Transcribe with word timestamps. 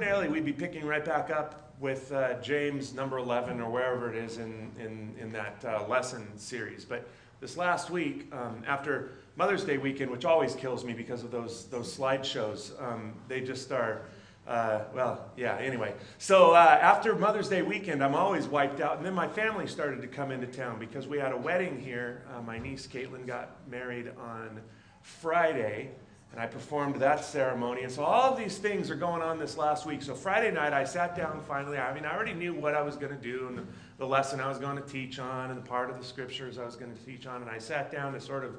ordinarily 0.00 0.28
we'd 0.28 0.46
be 0.46 0.52
picking 0.52 0.86
right 0.86 1.04
back 1.04 1.28
up 1.28 1.74
with 1.78 2.10
uh, 2.10 2.40
James 2.40 2.94
number 2.94 3.18
11 3.18 3.60
or 3.60 3.70
wherever 3.70 4.10
it 4.10 4.16
is 4.16 4.38
in, 4.38 4.70
in, 4.78 5.14
in 5.20 5.30
that 5.30 5.62
uh, 5.62 5.86
lesson 5.88 6.26
series. 6.38 6.86
But 6.86 7.06
this 7.42 7.58
last 7.58 7.90
week, 7.90 8.26
um, 8.32 8.62
after 8.66 9.10
Mother's 9.36 9.62
Day 9.62 9.76
weekend, 9.76 10.10
which 10.10 10.24
always 10.24 10.54
kills 10.54 10.86
me 10.86 10.94
because 10.94 11.22
of 11.22 11.30
those, 11.30 11.66
those 11.66 11.94
slideshows, 11.94 12.82
um, 12.82 13.12
they 13.28 13.42
just 13.42 13.70
are. 13.72 14.06
Uh, 14.48 14.84
well, 14.94 15.30
yeah, 15.36 15.58
anyway. 15.58 15.92
So 16.16 16.52
uh, 16.52 16.78
after 16.80 17.14
Mother's 17.14 17.50
Day 17.50 17.60
weekend, 17.60 18.02
I'm 18.02 18.14
always 18.14 18.46
wiped 18.46 18.80
out. 18.80 18.96
And 18.96 19.04
then 19.04 19.12
my 19.12 19.28
family 19.28 19.66
started 19.66 20.00
to 20.00 20.08
come 20.08 20.30
into 20.30 20.46
town 20.46 20.78
because 20.78 21.06
we 21.06 21.18
had 21.18 21.32
a 21.32 21.36
wedding 21.36 21.78
here. 21.78 22.24
Uh, 22.34 22.40
my 22.40 22.58
niece 22.58 22.86
Caitlin 22.86 23.26
got 23.26 23.50
married 23.68 24.10
on 24.18 24.62
Friday 25.02 25.90
and 26.32 26.40
I 26.40 26.46
performed 26.46 26.96
that 26.96 27.24
ceremony. 27.24 27.82
And 27.82 27.90
so 27.90 28.04
all 28.04 28.32
of 28.32 28.38
these 28.38 28.56
things 28.56 28.88
are 28.88 28.94
going 28.94 29.20
on 29.20 29.38
this 29.38 29.56
last 29.56 29.84
week. 29.84 30.00
So 30.00 30.14
Friday 30.14 30.52
night, 30.52 30.72
I 30.72 30.84
sat 30.84 31.16
down 31.16 31.40
finally. 31.40 31.76
I 31.76 31.92
mean, 31.92 32.04
I 32.04 32.14
already 32.14 32.34
knew 32.34 32.54
what 32.54 32.74
I 32.74 32.82
was 32.82 32.96
going 32.96 33.10
to 33.10 33.20
do 33.20 33.48
and 33.48 33.66
the, 33.98 34.06
lesson 34.06 34.40
I 34.40 34.48
was 34.48 34.58
going 34.58 34.76
to 34.76 34.82
teach 34.82 35.18
on 35.18 35.50
and 35.50 35.58
the 35.58 35.68
part 35.68 35.90
of 35.90 35.98
the 35.98 36.04
scriptures 36.04 36.56
I 36.56 36.64
was 36.64 36.76
going 36.76 36.94
to 36.94 37.04
teach 37.04 37.26
on. 37.26 37.42
And 37.42 37.50
I 37.50 37.58
sat 37.58 37.90
down 37.90 38.12
to 38.12 38.20
sort 38.20 38.44
of, 38.44 38.54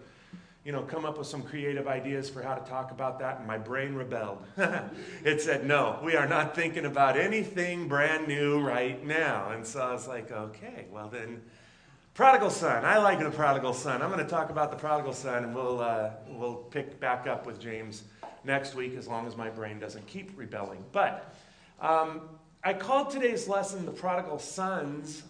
you 0.66 0.74
know, 0.74 0.82
come 0.82 1.06
up 1.06 1.18
with 1.18 1.28
some 1.28 1.42
creative 1.42 1.88
ideas 1.88 2.30
for 2.30 2.42
how 2.42 2.56
to 2.56 2.70
talk 2.70 2.92
about 2.92 3.20
that. 3.20 3.40
And 3.40 3.48
my 3.48 3.58
brain 3.58 3.96
rebelled. 3.96 4.44
it 5.24 5.42
said, 5.42 5.66
no, 5.66 5.98
we 6.04 6.16
are 6.16 6.28
not 6.28 6.54
thinking 6.56 6.86
about 6.86 7.18
anything 7.18 7.88
brand 7.88 8.28
new 8.28 8.60
right 8.60 9.04
now. 9.06 9.52
And 9.52 9.66
so 9.66 9.82
I 9.82 9.94
was 9.94 10.10
like, 10.10 10.30
okay, 10.30 10.88
well 10.92 11.08
then 11.08 11.42
Prodigal 12.14 12.50
son. 12.50 12.84
I 12.84 12.98
like 12.98 13.20
the 13.20 13.32
prodigal 13.32 13.74
son. 13.74 14.02
I'm 14.02 14.12
going 14.12 14.24
to 14.24 14.30
talk 14.30 14.50
about 14.50 14.70
the 14.70 14.76
prodigal 14.76 15.14
son, 15.14 15.46
and 15.46 15.56
we'll, 15.56 15.80
uh, 15.80 16.10
we'll 16.28 16.56
pick 16.56 17.00
back 17.00 17.26
up 17.26 17.46
with 17.46 17.58
James 17.58 18.04
next 18.44 18.76
week 18.76 18.98
as 18.98 19.08
long 19.08 19.26
as 19.28 19.38
my 19.38 19.50
brain 19.50 19.80
doesn't 19.80 20.06
keep 20.08 20.38
rebelling. 20.38 20.84
But 20.92 21.34
um, 21.80 22.22
I 22.66 22.74
called 22.74 23.12
today's 23.12 23.48
lesson 23.48 23.86
The 23.86 23.94
Prodigal 23.94 24.40
Sons 24.40 25.24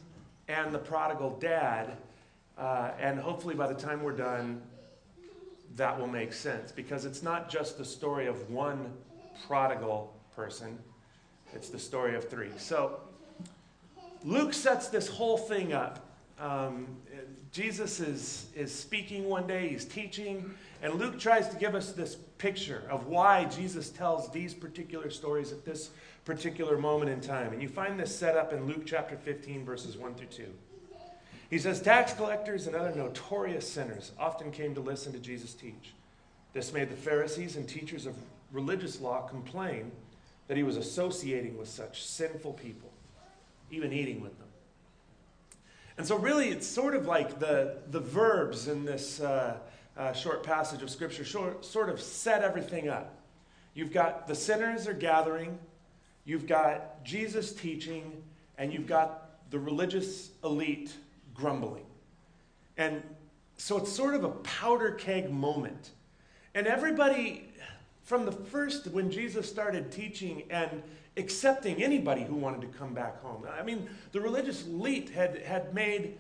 and 0.48 0.74
the 0.74 0.80
Prodigal 0.80 1.38
Dad. 1.40 1.98
Uh, 2.58 2.90
and 3.00 3.20
hopefully 3.20 3.54
by 3.54 3.68
the 3.68 3.80
time 3.80 4.02
we're 4.02 4.12
done, 4.18 4.60
that 5.76 6.00
will 6.00 6.08
make 6.08 6.34
sense 6.34 6.72
because 6.72 7.06
it's 7.06 7.22
not 7.22 7.48
just 7.48 7.78
the 7.78 7.86
story 7.86 8.26
of 8.26 8.50
one 8.50 8.92
prodigal 9.46 10.12
person, 10.36 10.80
it's 11.54 11.70
the 11.70 11.80
story 11.80 12.16
of 12.16 12.28
three. 12.28 12.50
So 12.58 13.02
Luke 14.24 14.54
sets 14.56 14.88
this 14.88 15.08
whole 15.08 15.38
thing 15.38 15.74
up 15.74 16.08
um, 16.42 16.88
Jesus 17.52 18.00
is, 18.00 18.48
is 18.56 18.74
speaking 18.74 19.30
one 19.30 19.46
day, 19.46 19.70
he's 19.70 19.86
teaching, 19.86 20.54
and 20.82 20.96
Luke 20.96 21.20
tries 21.20 21.48
to 21.50 21.56
give 21.56 21.76
us 21.76 21.92
this 21.92 22.16
picture 22.38 22.84
of 22.90 23.08
why 23.08 23.46
Jesus 23.46 23.90
tells 23.90 24.32
these 24.32 24.54
particular 24.54 25.12
stories 25.12 25.52
at 25.52 25.64
this 25.64 25.92
particular 26.26 26.78
moment 26.78 27.12
in 27.12 27.22
time. 27.22 27.54
And 27.54 27.62
you 27.62 27.70
find 27.70 28.00
this 28.00 28.16
set 28.16 28.36
up 28.36 28.54
in 28.54 28.66
Luke 28.66 28.84
chapter 28.86 29.16
15, 29.18 29.64
verses 29.64 29.98
1 29.98 30.16
through 30.16 30.28
2. 30.28 30.46
He 31.52 31.60
says, 31.60 31.82
Tax 31.82 32.14
collectors 32.14 32.66
and 32.66 32.76
other 32.76 32.96
notorious 32.96 33.70
sinners 33.70 34.12
often 34.18 34.52
came 34.52 34.74
to 34.74 34.82
listen 34.82 35.12
to 35.14 35.20
Jesus 35.20 35.54
teach. 35.54 35.94
This 36.54 36.74
made 36.74 36.90
the 36.90 36.96
Pharisees 36.96 37.56
and 37.56 37.68
teachers 37.68 38.06
of 38.06 38.16
religious 38.52 39.00
law 39.00 39.28
complain 39.28 39.92
that 40.48 40.58
he 40.58 40.64
was 40.64 40.78
associating 40.78 41.58
with 41.58 41.68
such 41.68 42.04
sinful 42.04 42.54
people, 42.54 42.90
even 43.70 43.94
eating 43.94 44.22
with 44.22 44.38
them. 44.40 44.48
And 46.02 46.08
so, 46.08 46.18
really, 46.18 46.50
it's 46.50 46.66
sort 46.66 46.96
of 46.96 47.06
like 47.06 47.38
the, 47.38 47.78
the 47.92 48.00
verbs 48.00 48.68
in 48.68 48.86
this 48.86 49.20
uh, 49.20 49.58
uh, 49.96 50.14
short 50.14 50.42
passage 50.42 50.82
of 50.82 50.90
Scripture 50.90 51.24
short, 51.24 51.64
sort 51.64 51.90
of 51.90 52.02
set 52.02 52.42
everything 52.42 52.90
up. 52.90 53.20
You've 53.76 53.94
got 53.94 54.26
the 54.26 54.34
sinners 54.34 54.88
are 54.88 54.96
gathering, 54.96 55.60
you've 56.26 56.48
got 56.48 57.06
Jesus 57.06 57.54
teaching, 57.54 58.24
and 58.58 58.74
you've 58.74 58.88
got 58.88 59.52
the 59.52 59.60
religious 59.60 60.32
elite 60.44 60.92
grumbling. 61.36 61.86
And 62.78 63.04
so 63.58 63.78
it's 63.78 63.92
sort 63.92 64.16
of 64.16 64.24
a 64.24 64.30
powder 64.30 64.94
keg 64.94 65.30
moment. 65.30 65.92
And 66.56 66.66
everybody, 66.66 67.51
from 68.04 68.26
the 68.26 68.32
first, 68.32 68.88
when 68.88 69.12
Jesus 69.12 69.50
started 69.50 69.92
teaching 69.92 70.44
and 70.50 70.82
accepting 71.18 71.84
anybody 71.84 72.24
who 72.24 72.36
wanted 72.36 72.62
to 72.62 72.68
come 72.78 72.94
back 72.94 73.22
home. 73.22 73.46
I 73.58 73.64
mean, 73.64 73.90
the 74.12 74.22
religious 74.22 74.66
elite 74.66 75.10
had, 75.10 75.42
had 75.44 75.74
made, 75.74 76.18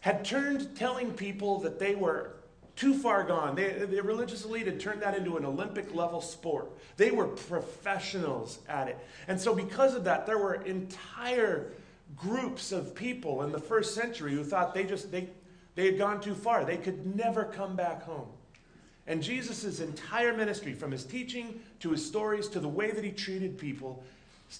had 0.00 0.24
turned 0.24 0.74
telling 0.76 1.12
people 1.12 1.60
that 1.60 1.78
they 1.78 1.94
were 1.94 2.32
too 2.76 2.94
far 2.94 3.24
gone. 3.24 3.54
They, 3.54 3.72
the 3.72 4.02
religious 4.02 4.44
elite 4.44 4.66
had 4.66 4.80
turned 4.80 5.02
that 5.02 5.16
into 5.16 5.36
an 5.36 5.44
Olympic 5.44 5.94
level 5.94 6.22
sport. 6.22 6.70
They 6.96 7.10
were 7.10 7.26
professionals 7.26 8.60
at 8.68 8.88
it. 8.88 8.98
And 9.28 9.38
so, 9.38 9.54
because 9.54 9.94
of 9.94 10.04
that, 10.04 10.26
there 10.26 10.38
were 10.38 10.54
entire 10.54 11.72
groups 12.16 12.72
of 12.72 12.94
people 12.94 13.42
in 13.42 13.52
the 13.52 13.60
first 13.60 13.94
century 13.94 14.32
who 14.32 14.42
thought 14.42 14.74
they 14.74 14.84
just, 14.84 15.12
they, 15.12 15.28
they 15.74 15.86
had 15.86 15.98
gone 15.98 16.20
too 16.20 16.34
far. 16.34 16.64
They 16.64 16.78
could 16.78 17.14
never 17.14 17.44
come 17.44 17.76
back 17.76 18.02
home. 18.02 18.28
And 19.06 19.22
Jesus' 19.22 19.80
entire 19.80 20.36
ministry, 20.36 20.72
from 20.72 20.92
his 20.92 21.04
teaching 21.04 21.60
to 21.80 21.90
his 21.90 22.04
stories 22.04 22.48
to 22.48 22.60
the 22.60 22.68
way 22.68 22.90
that 22.90 23.04
he 23.04 23.10
treated 23.10 23.58
people, 23.58 24.02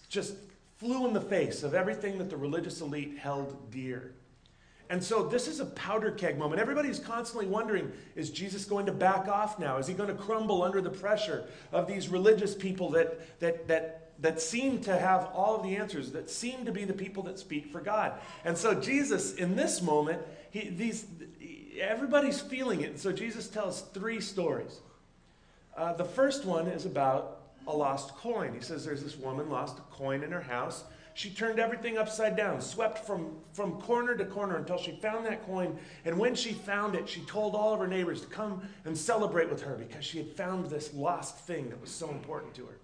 just 0.09 0.35
flew 0.79 1.07
in 1.07 1.13
the 1.13 1.21
face 1.21 1.63
of 1.63 1.75
everything 1.75 2.19
that 2.19 2.31
the 2.31 2.37
religious 2.37 2.81
elite 2.81 3.19
held 3.19 3.71
dear. 3.71 4.13
And 4.91 5.03
so 5.03 5.23
this 5.23 5.47
is 5.47 5.61
a 5.61 5.67
powder 5.67 6.11
keg 6.11 6.37
moment. 6.37 6.61
Everybody's 6.61 6.99
constantly 6.99 7.47
wondering 7.47 7.93
is 8.17 8.29
Jesus 8.29 8.65
going 8.65 8.87
to 8.87 8.93
back 8.93 9.29
off 9.29 9.59
now? 9.59 9.77
Is 9.77 9.87
he 9.87 9.95
going 9.95 10.09
to 10.09 10.21
crumble 10.21 10.65
under 10.65 10.81
the 10.81 10.91
pressure 10.91 11.45
of 11.71 11.87
these 11.87 12.09
religious 12.09 12.57
people 12.57 12.91
that, 12.91 13.39
that, 13.39 13.69
that, 13.69 14.11
that 14.19 14.41
seem 14.41 14.81
to 14.81 14.99
have 14.99 15.31
all 15.33 15.55
of 15.55 15.63
the 15.63 15.77
answers, 15.77 16.11
that 16.11 16.29
seem 16.29 16.65
to 16.65 16.73
be 16.73 16.85
the 16.85 16.93
people 16.93 17.23
that 17.25 17.39
speak 17.39 17.71
for 17.71 17.81
God? 17.81 18.15
And 18.45 18.59
so 18.59 18.75
Jesus, 18.75 19.35
in 19.35 19.55
this 19.55 19.81
moment, 19.81 20.23
he, 20.51 20.71
these, 20.71 21.07
everybody's 21.79 22.41
feeling 22.41 22.81
it. 22.81 22.91
And 22.91 22.99
so 22.99 23.13
Jesus 23.13 23.49
tells 23.49 23.83
three 23.83 24.21
stories. 24.21 24.81
Uh, 25.77 25.93
the 25.93 26.05
first 26.05 26.45
one 26.45 26.67
is 26.67 26.87
about 26.87 27.41
a 27.67 27.77
lost 27.77 28.15
coin. 28.17 28.55
He 28.55 28.61
says 28.61 28.85
there's 28.85 29.03
this 29.03 29.17
woman 29.17 29.51
lost 29.51 29.79
a 29.79 29.83
coin 29.95 30.23
in 30.23 30.33
her 30.33 30.41
house. 30.41 30.85
She 31.15 31.31
turned 31.31 31.59
everything 31.59 31.99
upside 31.99 32.37
down, 32.37 32.61
swept 32.61 33.05
from, 33.07 33.37
from 33.53 33.81
corner 33.81 34.15
to 34.15 34.25
corner 34.25 34.57
until 34.57 34.79
she 34.79 34.93
found 34.93 35.27
that 35.27 35.45
coin. 35.45 35.77
And 36.05 36.19
when 36.19 36.35
she 36.35 36.53
found 36.53 36.95
it, 36.95 37.09
she 37.09 37.21
told 37.23 37.55
all 37.55 37.75
of 37.75 37.81
her 37.81 37.87
neighbors 37.87 38.23
to 38.23 38.27
come 38.29 38.63
and 38.85 38.97
celebrate 38.97 39.51
with 39.51 39.63
her 39.63 39.75
because 39.75 40.05
she 40.05 40.19
had 40.19 40.29
found 40.37 40.67
this 40.67 40.95
lost 40.95 41.37
thing 41.39 41.69
that 41.69 41.81
was 41.81 41.91
so 41.91 42.11
important 42.11 42.55
to 42.55 42.67
her. 42.67 42.79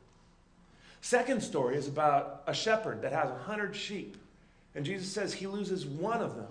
Second 1.00 1.42
story 1.42 1.76
is 1.76 1.86
about 1.88 2.42
a 2.46 2.54
shepherd 2.54 3.02
that 3.02 3.12
has 3.12 3.30
a 3.30 3.38
hundred 3.38 3.74
sheep. 3.76 4.16
And 4.74 4.84
Jesus 4.84 5.10
says 5.10 5.32
he 5.32 5.46
loses 5.46 5.86
one 5.86 6.20
of 6.20 6.36
them. 6.36 6.48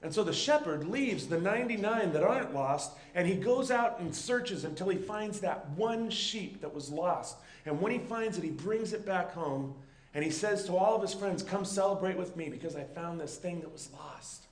And 0.00 0.14
so 0.14 0.22
the 0.22 0.32
shepherd 0.32 0.86
leaves 0.86 1.26
the 1.26 1.40
99 1.40 2.12
that 2.12 2.22
aren't 2.22 2.54
lost, 2.54 2.92
and 3.14 3.26
he 3.26 3.34
goes 3.34 3.70
out 3.70 3.98
and 3.98 4.14
searches 4.14 4.64
until 4.64 4.88
he 4.88 4.96
finds 4.96 5.40
that 5.40 5.68
one 5.70 6.08
sheep 6.08 6.60
that 6.60 6.72
was 6.72 6.90
lost. 6.90 7.36
And 7.66 7.80
when 7.80 7.90
he 7.90 7.98
finds 7.98 8.38
it, 8.38 8.44
he 8.44 8.50
brings 8.50 8.92
it 8.92 9.04
back 9.04 9.32
home, 9.32 9.74
and 10.14 10.24
he 10.24 10.30
says 10.30 10.64
to 10.66 10.76
all 10.76 10.94
of 10.94 11.02
his 11.02 11.14
friends, 11.14 11.42
Come 11.42 11.64
celebrate 11.64 12.16
with 12.16 12.36
me 12.36 12.48
because 12.48 12.76
I 12.76 12.84
found 12.84 13.20
this 13.20 13.36
thing 13.36 13.60
that 13.60 13.72
was 13.72 13.90
lost, 13.92 14.44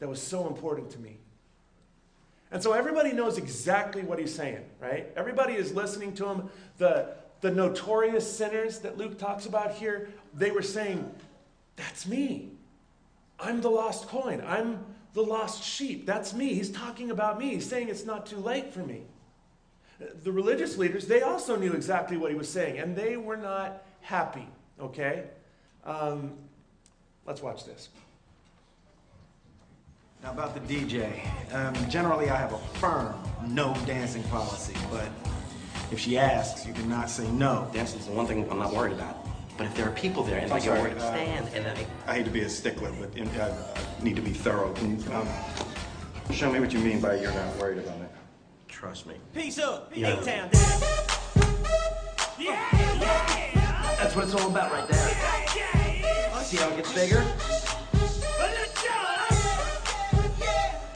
that 0.00 0.08
was 0.08 0.22
so 0.22 0.46
important 0.46 0.90
to 0.90 0.98
me. 0.98 1.16
And 2.52 2.62
so 2.62 2.72
everybody 2.72 3.12
knows 3.12 3.38
exactly 3.38 4.02
what 4.02 4.18
he's 4.18 4.34
saying, 4.34 4.64
right? 4.80 5.06
Everybody 5.16 5.54
is 5.54 5.72
listening 5.72 6.14
to 6.16 6.26
him. 6.26 6.50
The, 6.78 7.14
the 7.40 7.50
notorious 7.50 8.30
sinners 8.30 8.80
that 8.80 8.98
Luke 8.98 9.18
talks 9.18 9.46
about 9.46 9.72
here, 9.72 10.10
they 10.34 10.50
were 10.50 10.62
saying, 10.62 11.10
That's 11.76 12.06
me. 12.06 12.50
I'm 13.40 13.60
the 13.60 13.70
lost 13.70 14.08
coin. 14.08 14.42
I'm 14.46 14.84
the 15.12 15.22
lost 15.22 15.62
sheep. 15.62 16.06
That's 16.06 16.34
me. 16.34 16.54
He's 16.54 16.70
talking 16.70 17.10
about 17.10 17.38
me. 17.38 17.50
He's 17.54 17.68
saying 17.68 17.88
it's 17.88 18.04
not 18.04 18.26
too 18.26 18.38
late 18.38 18.72
for 18.72 18.80
me. 18.80 19.02
The 20.22 20.32
religious 20.32 20.78
leaders, 20.78 21.06
they 21.06 21.22
also 21.22 21.56
knew 21.56 21.72
exactly 21.72 22.16
what 22.16 22.30
he 22.30 22.36
was 22.36 22.48
saying, 22.48 22.78
and 22.78 22.96
they 22.96 23.16
were 23.16 23.36
not 23.36 23.82
happy, 24.00 24.48
okay? 24.80 25.24
Um, 25.84 26.32
let's 27.26 27.42
watch 27.42 27.66
this. 27.66 27.90
Now, 30.22 30.32
about 30.32 30.54
the 30.54 30.60
DJ. 30.60 31.20
Um, 31.52 31.74
generally, 31.90 32.30
I 32.30 32.36
have 32.36 32.52
a 32.52 32.58
firm 32.78 33.14
no 33.46 33.74
dancing 33.86 34.22
policy, 34.24 34.74
but 34.90 35.08
if 35.90 35.98
she 35.98 36.18
asks, 36.18 36.66
you 36.66 36.72
cannot 36.72 37.08
say 37.08 37.28
no. 37.30 37.68
Dancing 37.72 38.00
is 38.00 38.06
the 38.06 38.12
one 38.12 38.26
thing 38.26 38.48
I'm 38.50 38.58
not 38.58 38.72
worried 38.72 38.92
about. 38.92 39.26
But 39.60 39.66
if 39.66 39.74
there 39.74 39.86
are 39.86 39.92
people 39.92 40.22
there 40.22 40.38
and 40.38 40.50
I'm 40.50 40.56
I 40.56 40.58
get 40.58 40.68
sorry, 40.68 40.80
worried, 40.80 40.96
uh, 40.96 41.12
stand 41.12 41.48
and 41.54 41.66
I. 41.66 41.86
I 42.10 42.14
hate 42.14 42.24
to 42.24 42.30
be 42.30 42.40
a 42.40 42.48
stickler, 42.48 42.90
but 42.98 43.10
I, 43.14 43.42
I 43.42 44.02
need 44.02 44.16
to 44.16 44.22
be 44.22 44.30
thorough. 44.30 44.72
Can 44.72 44.98
you 44.98 45.12
um, 45.12 45.28
show 46.32 46.50
me 46.50 46.60
what 46.60 46.72
you 46.72 46.78
mean 46.78 46.98
by 46.98 47.16
you're 47.16 47.30
not 47.30 47.54
worried 47.58 47.76
about 47.76 48.00
it? 48.00 48.10
Trust 48.68 49.04
me. 49.04 49.16
Peace 49.34 49.58
up, 49.58 49.92
Yeah. 49.94 50.18
A-Town. 50.18 50.48
Yeah, 52.38 52.66
yeah. 52.72 53.96
That's 53.98 54.16
what 54.16 54.24
it's 54.24 54.34
all 54.34 54.48
about 54.48 54.72
right 54.72 54.88
there. 54.88 55.08
See 56.42 56.56
how 56.56 56.70
it 56.70 56.76
gets 56.76 56.94
bigger? 56.94 57.20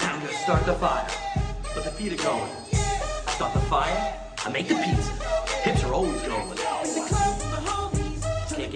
Now 0.01 0.15
I'm 0.15 0.21
gonna 0.21 0.33
start 0.39 0.65
the 0.65 0.73
fire. 0.77 1.07
But 1.75 1.85
the 1.85 1.91
feet 1.91 2.15
are 2.15 2.25
going. 2.25 2.51
I 2.73 3.31
start 3.35 3.53
the 3.53 3.61
fire, 3.61 4.15
I 4.39 4.49
make 4.49 4.69
the 4.69 4.77
pizza. 4.77 5.13
Hips 5.65 5.85
are 5.85 5.93
always 5.93 6.23
going. 6.23 6.84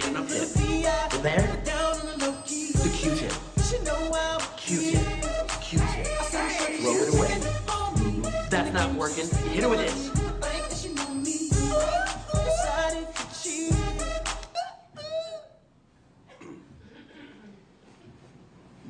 Over 0.09 0.25
there, 1.21 1.45
the 2.17 2.91
Q-tip. 2.93 3.31
Q-tip. 4.57 5.05
Q-tip. 5.61 6.07
Throw 6.81 6.95
it 6.95 7.09
away. 7.13 7.33
That's 8.49 8.73
not 8.73 8.93
working. 8.95 9.27
Hit 9.51 9.63
her 9.63 9.69
with 9.69 9.79
this. 9.79 10.09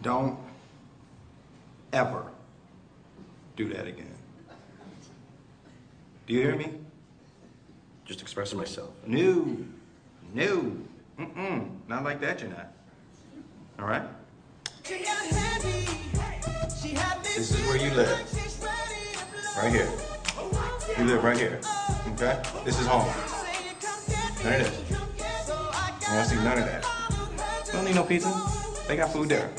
Don't 0.02 0.40
ever 1.92 2.32
do 3.58 3.68
that 3.74 3.88
again. 3.88 4.16
Do 6.28 6.34
you 6.34 6.42
hear 6.44 6.56
me? 6.56 6.80
Just 8.06 8.22
expressing 8.22 8.58
myself. 8.58 8.92
No. 9.06 9.58
No. 10.34 10.78
Mm-mm. 11.20 11.70
Not 11.90 12.06
like 12.06 12.22
that, 12.22 12.40
you're 12.40 12.50
not. 12.50 12.72
All 13.78 13.86
right? 13.86 14.04
This 17.24 17.52
is 17.52 17.68
where 17.68 17.76
you 17.76 17.92
live. 17.92 18.10
Right 19.58 19.70
here. 19.70 19.92
You 20.98 21.04
live 21.04 21.22
right 21.22 21.38
here. 21.38 21.60
Okay? 22.14 22.42
This 22.64 22.80
is 22.80 22.88
home. 22.88 23.06
None 24.46 24.62
of 24.62 24.64
this. 24.64 24.82
I 26.08 26.16
don't 26.16 26.26
see 26.26 26.36
none 26.38 26.58
of 26.58 26.66
that. 26.66 26.86
You 27.68 27.74
don't 27.74 27.84
need 27.84 27.96
no 27.96 28.04
pizza. 28.04 28.34
They 28.88 28.96
got 28.96 29.12
food 29.12 29.28
there. 29.28 29.52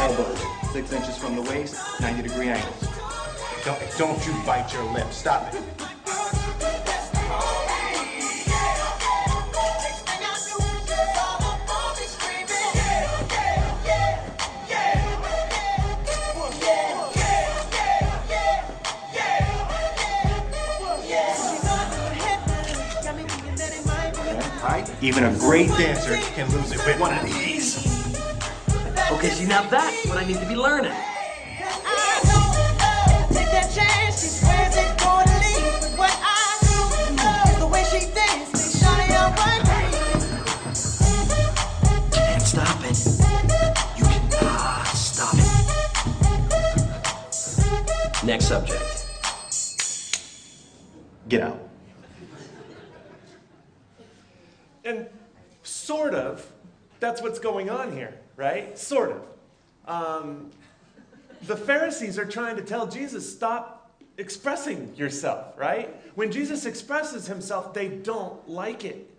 Elbows, 0.00 0.72
six 0.72 0.92
inches 0.92 1.16
from 1.16 1.36
the 1.36 1.42
waist, 1.42 1.76
90 2.00 2.22
degree 2.22 2.48
angles. 2.48 2.89
Don't, 3.62 3.78
don't 3.98 4.26
you 4.26 4.32
bite 4.46 4.72
your 4.72 4.82
lip. 4.84 5.12
Stop 5.12 5.52
it. 5.52 5.62
Right? 24.62 24.90
Even 25.02 25.24
a 25.24 25.38
great 25.38 25.68
dancer 25.68 26.16
can 26.34 26.50
lose 26.52 26.72
it 26.72 26.78
with 26.86 26.98
one 26.98 27.12
of 27.12 27.24
these. 27.24 27.76
Okay, 29.12 29.28
see, 29.28 29.46
now 29.46 29.68
that's 29.68 30.06
what 30.06 30.16
I 30.16 30.24
need 30.24 30.38
to 30.38 30.46
be 30.46 30.56
learning. 30.56 30.92
Next 48.22 48.46
subject. 48.48 49.06
Get 51.28 51.40
out. 51.40 51.68
And 54.84 55.06
sort 55.62 56.14
of, 56.14 56.46
that's 56.98 57.22
what's 57.22 57.38
going 57.38 57.70
on 57.70 57.92
here, 57.92 58.18
right? 58.36 58.78
Sort 58.78 59.12
of. 59.12 59.22
Um, 59.86 60.50
the 61.46 61.56
Pharisees 61.56 62.18
are 62.18 62.26
trying 62.26 62.56
to 62.56 62.62
tell 62.62 62.86
Jesus, 62.86 63.30
stop 63.30 63.90
expressing 64.18 64.94
yourself, 64.96 65.56
right? 65.56 65.88
When 66.14 66.30
Jesus 66.30 66.66
expresses 66.66 67.26
himself, 67.26 67.72
they 67.72 67.88
don't 67.88 68.46
like 68.48 68.84
it. 68.84 69.10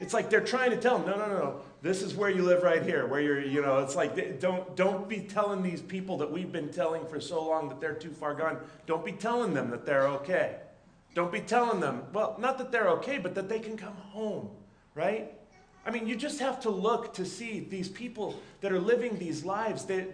It's 0.00 0.12
like 0.12 0.28
they're 0.28 0.40
trying 0.40 0.70
to 0.70 0.76
tell 0.76 0.98
him, 0.98 1.06
no, 1.06 1.16
no, 1.16 1.28
no, 1.28 1.38
no. 1.38 1.60
This 1.82 2.02
is 2.02 2.14
where 2.14 2.28
you 2.28 2.42
live 2.42 2.62
right 2.62 2.82
here, 2.82 3.06
where 3.06 3.20
you're, 3.20 3.40
you 3.40 3.62
know, 3.62 3.78
it's 3.78 3.96
like, 3.96 4.38
don't, 4.38 4.76
don't 4.76 5.08
be 5.08 5.20
telling 5.20 5.62
these 5.62 5.80
people 5.80 6.18
that 6.18 6.30
we've 6.30 6.52
been 6.52 6.68
telling 6.68 7.06
for 7.06 7.20
so 7.20 7.42
long 7.42 7.70
that 7.70 7.80
they're 7.80 7.94
too 7.94 8.10
far 8.10 8.34
gone. 8.34 8.58
Don't 8.86 9.04
be 9.04 9.12
telling 9.12 9.54
them 9.54 9.70
that 9.70 9.86
they're 9.86 10.06
okay. 10.08 10.56
Don't 11.14 11.32
be 11.32 11.40
telling 11.40 11.80
them, 11.80 12.02
well, 12.12 12.36
not 12.38 12.58
that 12.58 12.70
they're 12.70 12.88
okay, 12.90 13.16
but 13.16 13.34
that 13.34 13.48
they 13.48 13.58
can 13.58 13.78
come 13.78 13.94
home, 13.94 14.50
right? 14.94 15.32
I 15.86 15.90
mean, 15.90 16.06
you 16.06 16.16
just 16.16 16.38
have 16.40 16.60
to 16.60 16.70
look 16.70 17.14
to 17.14 17.24
see 17.24 17.60
these 17.60 17.88
people 17.88 18.38
that 18.60 18.72
are 18.72 18.80
living 18.80 19.18
these 19.18 19.42
lives. 19.42 19.84
They, 19.84 20.08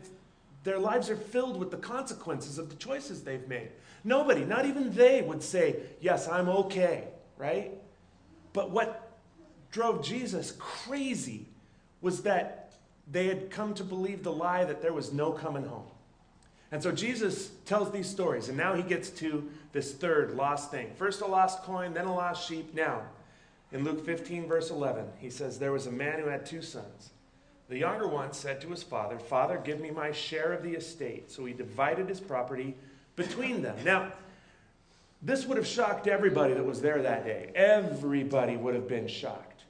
their 0.63 0.79
lives 0.79 1.11
are 1.11 1.17
filled 1.17 1.59
with 1.59 1.73
the 1.73 1.77
consequences 1.77 2.59
of 2.59 2.71
the 2.71 2.77
choices 2.77 3.25
they've 3.25 3.47
made. 3.49 3.71
Nobody, 4.05 4.45
not 4.45 4.67
even 4.67 4.93
they, 4.93 5.21
would 5.21 5.43
say, 5.43 5.81
Yes, 6.01 6.29
I'm 6.29 6.49
okay, 6.49 7.09
right? 7.37 7.73
But 8.53 8.71
what 8.71 9.19
drove 9.73 10.05
Jesus 10.05 10.53
crazy 10.59 11.47
was 12.07 12.23
that 12.23 12.73
they 13.11 13.27
had 13.27 13.51
come 13.51 13.75
to 13.75 13.83
believe 13.83 14.23
the 14.23 14.31
lie 14.31 14.63
that 14.65 14.81
there 14.81 14.93
was 14.93 15.13
no 15.13 15.33
coming 15.33 15.65
home. 15.65 15.89
And 16.71 16.81
so 16.81 16.93
Jesus 16.93 17.51
tells 17.65 17.91
these 17.91 18.09
stories, 18.09 18.49
and 18.49 18.57
now 18.57 18.75
he 18.75 18.85
gets 18.85 19.11
to 19.11 19.51
this 19.73 19.93
third 19.93 20.37
lost 20.37 20.71
thing. 20.71 20.93
First 20.95 21.21
a 21.21 21.27
lost 21.27 21.65
coin, 21.65 21.95
then 21.95 22.05
a 22.07 22.15
lost 22.15 22.47
sheep. 22.49 22.73
Now, 22.77 23.03
in 23.73 23.83
Luke 23.83 24.07
15, 24.07 24.47
verse 24.47 24.71
11, 24.71 25.05
he 25.19 25.31
says, 25.31 25.59
There 25.59 25.73
was 25.73 25.89
a 25.89 25.91
man 25.91 26.21
who 26.21 26.29
had 26.29 26.47
two 26.47 26.63
sons. 26.63 27.11
The 27.69 27.79
younger 27.79 28.07
one 28.07 28.33
said 28.33 28.61
to 28.61 28.69
his 28.69 28.85
father, 28.85 29.19
Father, 29.19 29.61
give 29.65 29.81
me 29.81 29.91
my 29.91 30.13
share 30.13 30.53
of 30.53 30.63
the 30.63 30.75
estate. 30.75 31.33
So 31.33 31.45
he 31.45 31.55
divided 31.55 32.09
his 32.09 32.21
property 32.21 32.77
between 33.17 33.63
them. 33.63 33.77
Now, 33.85 34.13
this 35.23 35.45
would 35.45 35.57
have 35.57 35.67
shocked 35.67 36.07
everybody 36.07 36.55
that 36.55 36.65
was 36.65 36.81
there 36.81 37.03
that 37.03 37.25
day. 37.25 37.51
Everybody 37.57 38.57
would 38.57 38.77
have 38.77 38.87
been 38.87 39.09
shocked. 39.09 39.65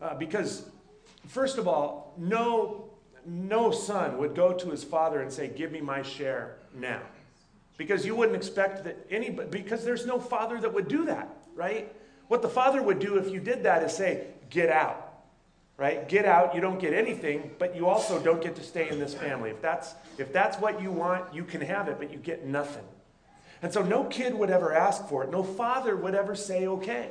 Uh, 0.00 0.14
because, 0.14 0.68
first 1.28 1.58
of 1.58 1.68
all, 1.68 2.14
no, 2.16 2.90
no 3.24 3.70
son 3.70 4.18
would 4.18 4.34
go 4.34 4.52
to 4.52 4.70
his 4.70 4.84
father 4.84 5.20
and 5.20 5.32
say, 5.32 5.48
Give 5.48 5.72
me 5.72 5.80
my 5.80 6.02
share 6.02 6.56
now. 6.74 7.02
Because 7.76 8.06
you 8.06 8.16
wouldn't 8.16 8.36
expect 8.36 8.84
that 8.84 9.06
anybody, 9.10 9.48
because 9.50 9.84
there's 9.84 10.06
no 10.06 10.18
father 10.18 10.58
that 10.60 10.72
would 10.72 10.88
do 10.88 11.04
that, 11.06 11.28
right? 11.54 11.94
What 12.28 12.42
the 12.42 12.48
father 12.48 12.82
would 12.82 12.98
do 12.98 13.18
if 13.18 13.30
you 13.30 13.40
did 13.40 13.64
that 13.64 13.82
is 13.82 13.92
say, 13.92 14.26
Get 14.50 14.70
out 14.70 15.06
right? 15.76 16.08
Get 16.08 16.24
out 16.24 16.54
you 16.54 16.60
don't 16.60 16.78
get 16.78 16.92
anything 16.92 17.50
but 17.58 17.76
you 17.76 17.86
also 17.86 18.18
don't 18.20 18.42
get 18.42 18.56
to 18.56 18.62
stay 18.62 18.88
in 18.88 18.98
this 18.98 19.14
family. 19.14 19.50
If 19.50 19.60
that's 19.60 19.94
if 20.18 20.32
that's 20.32 20.58
what 20.58 20.80
you 20.80 20.90
want 20.90 21.34
you 21.34 21.44
can 21.44 21.60
have 21.60 21.88
it 21.88 21.98
but 21.98 22.10
you 22.10 22.18
get 22.18 22.46
nothing. 22.46 22.84
And 23.62 23.72
so 23.72 23.82
no 23.82 24.04
kid 24.04 24.34
would 24.34 24.50
ever 24.50 24.72
ask 24.72 25.06
for 25.08 25.24
it. 25.24 25.30
No 25.30 25.42
father 25.42 25.96
would 25.96 26.14
ever 26.14 26.34
say 26.34 26.66
okay 26.66 27.10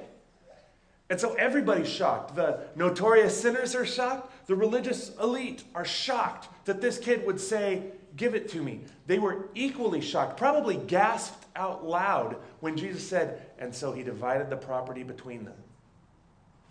and 1.09 1.19
so 1.19 1.33
everybody's 1.35 1.89
shocked 1.89 2.35
the 2.35 2.59
notorious 2.75 3.39
sinners 3.39 3.75
are 3.75 3.85
shocked 3.85 4.47
the 4.47 4.55
religious 4.55 5.11
elite 5.21 5.63
are 5.73 5.85
shocked 5.85 6.47
that 6.65 6.81
this 6.81 6.97
kid 6.97 7.25
would 7.25 7.39
say 7.39 7.83
give 8.15 8.35
it 8.35 8.49
to 8.49 8.61
me 8.61 8.81
they 9.07 9.19
were 9.19 9.49
equally 9.55 10.01
shocked 10.01 10.37
probably 10.37 10.75
gasped 10.75 11.45
out 11.55 11.85
loud 11.85 12.35
when 12.59 12.75
jesus 12.77 13.07
said 13.07 13.45
and 13.59 13.73
so 13.73 13.91
he 13.91 14.03
divided 14.03 14.49
the 14.49 14.57
property 14.57 15.03
between 15.03 15.45
them 15.45 15.55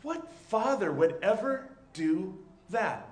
what 0.04 0.30
father 0.48 0.92
would 0.92 1.16
ever 1.22 1.70
do 1.94 2.36
that? 2.68 3.08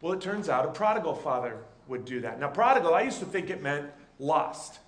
Well, 0.00 0.12
it 0.12 0.20
turns 0.20 0.48
out 0.48 0.64
a 0.64 0.70
prodigal 0.70 1.16
father 1.16 1.58
would 1.88 2.04
do 2.04 2.20
that. 2.20 2.38
Now, 2.38 2.48
prodigal, 2.48 2.94
I 2.94 3.02
used 3.02 3.18
to 3.18 3.26
think 3.26 3.50
it 3.50 3.60
meant 3.60 3.90
lost, 4.20 4.78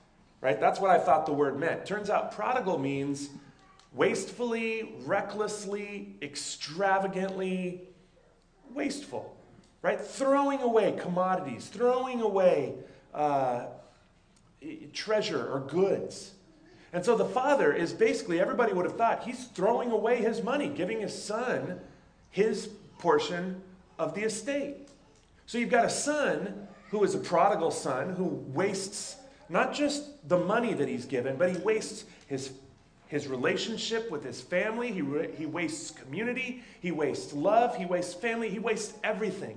right? 0.40 0.60
That's 0.60 0.78
what 0.78 0.92
I 0.92 0.98
thought 0.98 1.26
the 1.26 1.32
word 1.32 1.58
meant. 1.58 1.84
Turns 1.84 2.10
out 2.10 2.30
prodigal 2.30 2.78
means 2.78 3.30
wastefully, 3.98 4.94
recklessly, 5.04 6.14
extravagantly 6.22 7.80
wasteful, 8.72 9.36
right? 9.82 10.00
Throwing 10.00 10.60
away 10.60 10.96
commodities, 10.96 11.66
throwing 11.66 12.20
away 12.20 12.74
uh, 13.12 13.66
treasure 14.92 15.52
or 15.52 15.58
goods. 15.58 16.34
And 16.92 17.04
so 17.04 17.16
the 17.16 17.24
father 17.24 17.72
is 17.72 17.92
basically, 17.92 18.40
everybody 18.40 18.72
would 18.72 18.86
have 18.86 18.96
thought, 18.96 19.24
he's 19.24 19.48
throwing 19.48 19.90
away 19.90 20.18
his 20.18 20.44
money, 20.44 20.68
giving 20.68 21.00
his 21.00 21.20
son 21.20 21.80
his 22.30 22.68
portion 22.98 23.60
of 23.98 24.14
the 24.14 24.22
estate. 24.22 24.90
So 25.46 25.58
you've 25.58 25.70
got 25.70 25.84
a 25.84 25.90
son 25.90 26.68
who 26.90 27.02
is 27.02 27.16
a 27.16 27.18
prodigal 27.18 27.72
son 27.72 28.14
who 28.14 28.26
wastes 28.26 29.16
not 29.48 29.74
just 29.74 30.28
the 30.28 30.38
money 30.38 30.72
that 30.74 30.86
he's 30.86 31.04
given, 31.04 31.36
but 31.36 31.50
he 31.50 31.58
wastes 31.58 32.04
his, 32.28 32.52
his 33.08 33.26
relationship 33.26 34.10
with 34.10 34.22
his 34.22 34.40
family, 34.40 34.92
he, 34.92 35.02
he 35.36 35.46
wastes 35.46 35.90
community, 35.90 36.62
he 36.80 36.92
wastes 36.92 37.32
love, 37.32 37.76
he 37.76 37.86
wastes 37.86 38.14
family, 38.14 38.48
he 38.48 38.58
wastes 38.58 38.94
everything. 39.02 39.56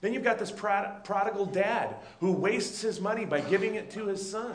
Then 0.00 0.12
you've 0.12 0.22
got 0.22 0.38
this 0.38 0.50
prod- 0.50 1.02
prodigal 1.02 1.46
dad 1.46 1.96
who 2.20 2.32
wastes 2.32 2.82
his 2.82 3.00
money 3.00 3.24
by 3.24 3.40
giving 3.40 3.74
it 3.74 3.90
to 3.92 4.06
his 4.06 4.30
son. 4.30 4.54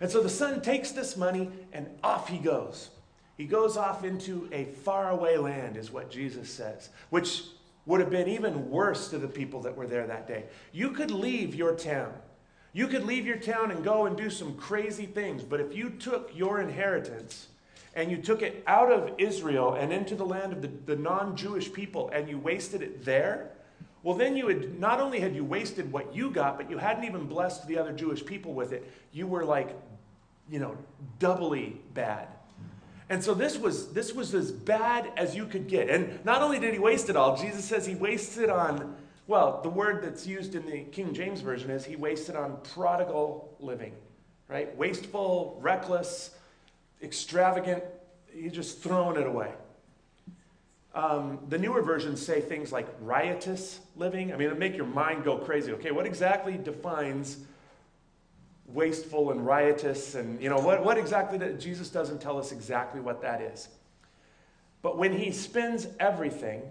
And 0.00 0.10
so 0.10 0.22
the 0.22 0.28
son 0.28 0.62
takes 0.62 0.92
this 0.92 1.16
money 1.16 1.50
and 1.72 1.86
off 2.02 2.28
he 2.28 2.38
goes. 2.38 2.90
He 3.36 3.44
goes 3.44 3.76
off 3.76 4.04
into 4.04 4.48
a 4.52 4.64
faraway 4.64 5.36
land, 5.36 5.76
is 5.76 5.90
what 5.90 6.10
Jesus 6.10 6.48
says, 6.48 6.90
which 7.10 7.42
would 7.86 8.00
have 8.00 8.10
been 8.10 8.28
even 8.28 8.70
worse 8.70 9.08
to 9.08 9.18
the 9.18 9.26
people 9.26 9.62
that 9.62 9.76
were 9.76 9.86
there 9.86 10.06
that 10.06 10.28
day. 10.28 10.44
You 10.72 10.90
could 10.90 11.10
leave 11.10 11.54
your 11.54 11.74
town, 11.74 12.12
You 12.72 12.86
could 12.86 13.04
leave 13.04 13.26
your 13.26 13.36
town 13.36 13.70
and 13.70 13.82
go 13.82 14.06
and 14.06 14.16
do 14.16 14.30
some 14.30 14.54
crazy 14.54 15.06
things, 15.06 15.42
but 15.42 15.60
if 15.60 15.74
you 15.74 15.90
took 15.90 16.30
your 16.34 16.60
inheritance 16.60 17.48
and 17.94 18.10
you 18.10 18.18
took 18.18 18.42
it 18.42 18.62
out 18.66 18.92
of 18.92 19.12
Israel 19.18 19.74
and 19.74 19.92
into 19.92 20.14
the 20.14 20.24
land 20.24 20.52
of 20.52 20.62
the, 20.62 20.68
the 20.86 20.96
non 20.96 21.36
Jewish 21.36 21.72
people 21.72 22.10
and 22.12 22.28
you 22.28 22.38
wasted 22.38 22.82
it 22.82 23.04
there, 23.04 23.50
well, 24.02 24.16
then 24.16 24.36
you 24.36 24.48
had 24.48 24.78
not 24.78 25.00
only 25.00 25.20
had 25.20 25.34
you 25.34 25.44
wasted 25.44 25.92
what 25.92 26.14
you 26.14 26.30
got, 26.30 26.56
but 26.56 26.70
you 26.70 26.78
hadn't 26.78 27.04
even 27.04 27.26
blessed 27.26 27.66
the 27.66 27.78
other 27.78 27.92
Jewish 27.92 28.24
people 28.24 28.54
with 28.54 28.72
it. 28.72 28.90
You 29.12 29.26
were 29.26 29.44
like, 29.44 29.76
you 30.48 30.58
know, 30.58 30.76
doubly 31.18 31.80
bad. 31.92 32.28
And 33.10 33.22
so 33.22 33.34
this 33.34 33.58
was 33.58 33.92
this 33.92 34.14
was 34.14 34.34
as 34.34 34.52
bad 34.52 35.12
as 35.16 35.34
you 35.34 35.44
could 35.44 35.66
get. 35.66 35.90
And 35.90 36.24
not 36.24 36.42
only 36.42 36.60
did 36.60 36.72
he 36.72 36.78
waste 36.78 37.10
it 37.10 37.16
all, 37.16 37.36
Jesus 37.36 37.64
says 37.64 37.84
he 37.84 37.96
wasted 37.96 38.48
on 38.48 38.96
well, 39.30 39.60
the 39.62 39.68
word 39.68 40.02
that's 40.02 40.26
used 40.26 40.56
in 40.56 40.66
the 40.66 40.80
King 40.90 41.14
James 41.14 41.40
Version 41.40 41.70
is 41.70 41.84
he 41.84 41.94
wasted 41.94 42.34
on 42.34 42.58
prodigal 42.74 43.54
living, 43.60 43.92
right? 44.48 44.76
Wasteful, 44.76 45.56
reckless, 45.62 46.34
extravagant. 47.00 47.84
He's 48.34 48.50
just 48.50 48.82
throwing 48.82 49.20
it 49.20 49.28
away. 49.28 49.52
Um, 50.96 51.38
the 51.48 51.58
newer 51.58 51.80
versions 51.80 52.20
say 52.20 52.40
things 52.40 52.72
like 52.72 52.88
riotous 53.00 53.78
living. 53.94 54.32
I 54.32 54.36
mean, 54.36 54.50
it 54.50 54.58
make 54.58 54.74
your 54.74 54.86
mind 54.86 55.22
go 55.22 55.38
crazy. 55.38 55.70
Okay, 55.74 55.92
what 55.92 56.06
exactly 56.06 56.58
defines 56.58 57.38
wasteful 58.66 59.30
and 59.30 59.46
riotous? 59.46 60.16
And, 60.16 60.42
you 60.42 60.48
know, 60.48 60.58
what, 60.58 60.84
what 60.84 60.98
exactly, 60.98 61.38
Jesus 61.56 61.88
doesn't 61.88 62.20
tell 62.20 62.36
us 62.36 62.50
exactly 62.50 63.00
what 63.00 63.22
that 63.22 63.40
is. 63.40 63.68
But 64.82 64.98
when 64.98 65.16
he 65.16 65.30
spends 65.30 65.86
everything, 66.00 66.62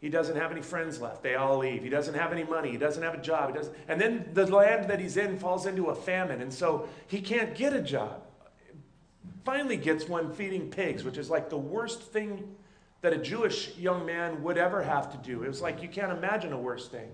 he 0.00 0.08
doesn't 0.08 0.36
have 0.36 0.50
any 0.50 0.62
friends 0.62 1.00
left. 1.00 1.22
They 1.22 1.34
all 1.34 1.58
leave. 1.58 1.82
He 1.82 1.90
doesn't 1.90 2.14
have 2.14 2.32
any 2.32 2.44
money. 2.44 2.70
He 2.70 2.78
doesn't 2.78 3.02
have 3.02 3.14
a 3.14 3.20
job. 3.20 3.50
He 3.50 3.56
doesn't, 3.56 3.76
and 3.86 4.00
then 4.00 4.30
the 4.32 4.46
land 4.46 4.88
that 4.88 4.98
he's 4.98 5.16
in 5.16 5.38
falls 5.38 5.66
into 5.66 5.86
a 5.86 5.94
famine. 5.94 6.40
And 6.40 6.52
so 6.52 6.88
he 7.06 7.20
can't 7.20 7.54
get 7.54 7.74
a 7.74 7.82
job. 7.82 8.22
Finally 9.44 9.76
gets 9.76 10.08
one 10.08 10.32
feeding 10.32 10.70
pigs, 10.70 11.04
which 11.04 11.18
is 11.18 11.28
like 11.28 11.50
the 11.50 11.58
worst 11.58 12.02
thing 12.02 12.56
that 13.02 13.12
a 13.12 13.18
Jewish 13.18 13.76
young 13.76 14.04
man 14.06 14.42
would 14.42 14.58
ever 14.58 14.82
have 14.82 15.10
to 15.12 15.18
do. 15.18 15.42
It 15.42 15.48
was 15.48 15.62
like 15.62 15.82
you 15.82 15.88
can't 15.88 16.12
imagine 16.12 16.52
a 16.52 16.58
worse 16.58 16.88
thing. 16.88 17.10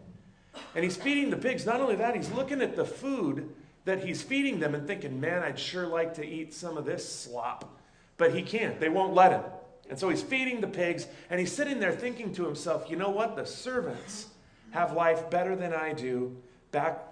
And 0.74 0.84
he's 0.84 0.96
feeding 0.96 1.30
the 1.30 1.36
pigs. 1.36 1.66
Not 1.66 1.80
only 1.80 1.96
that, 1.96 2.14
he's 2.14 2.30
looking 2.32 2.62
at 2.62 2.76
the 2.76 2.84
food 2.84 3.52
that 3.84 4.04
he's 4.04 4.22
feeding 4.22 4.58
them 4.58 4.74
and 4.74 4.86
thinking, 4.86 5.20
man, 5.20 5.42
I'd 5.42 5.58
sure 5.58 5.86
like 5.86 6.14
to 6.14 6.26
eat 6.26 6.52
some 6.54 6.76
of 6.76 6.84
this 6.84 7.08
slop. 7.08 7.78
But 8.16 8.34
he 8.34 8.42
can't. 8.42 8.80
They 8.80 8.88
won't 8.88 9.14
let 9.14 9.32
him. 9.32 9.42
And 9.88 9.98
so 9.98 10.08
he's 10.08 10.22
feeding 10.22 10.60
the 10.60 10.66
pigs, 10.66 11.06
and 11.30 11.38
he's 11.38 11.52
sitting 11.52 11.78
there 11.78 11.92
thinking 11.92 12.32
to 12.34 12.44
himself, 12.44 12.90
you 12.90 12.96
know 12.96 13.10
what? 13.10 13.36
The 13.36 13.46
servants 13.46 14.28
have 14.70 14.92
life 14.92 15.30
better 15.30 15.54
than 15.54 15.72
I 15.72 15.92
do 15.92 16.36
back 16.72 17.02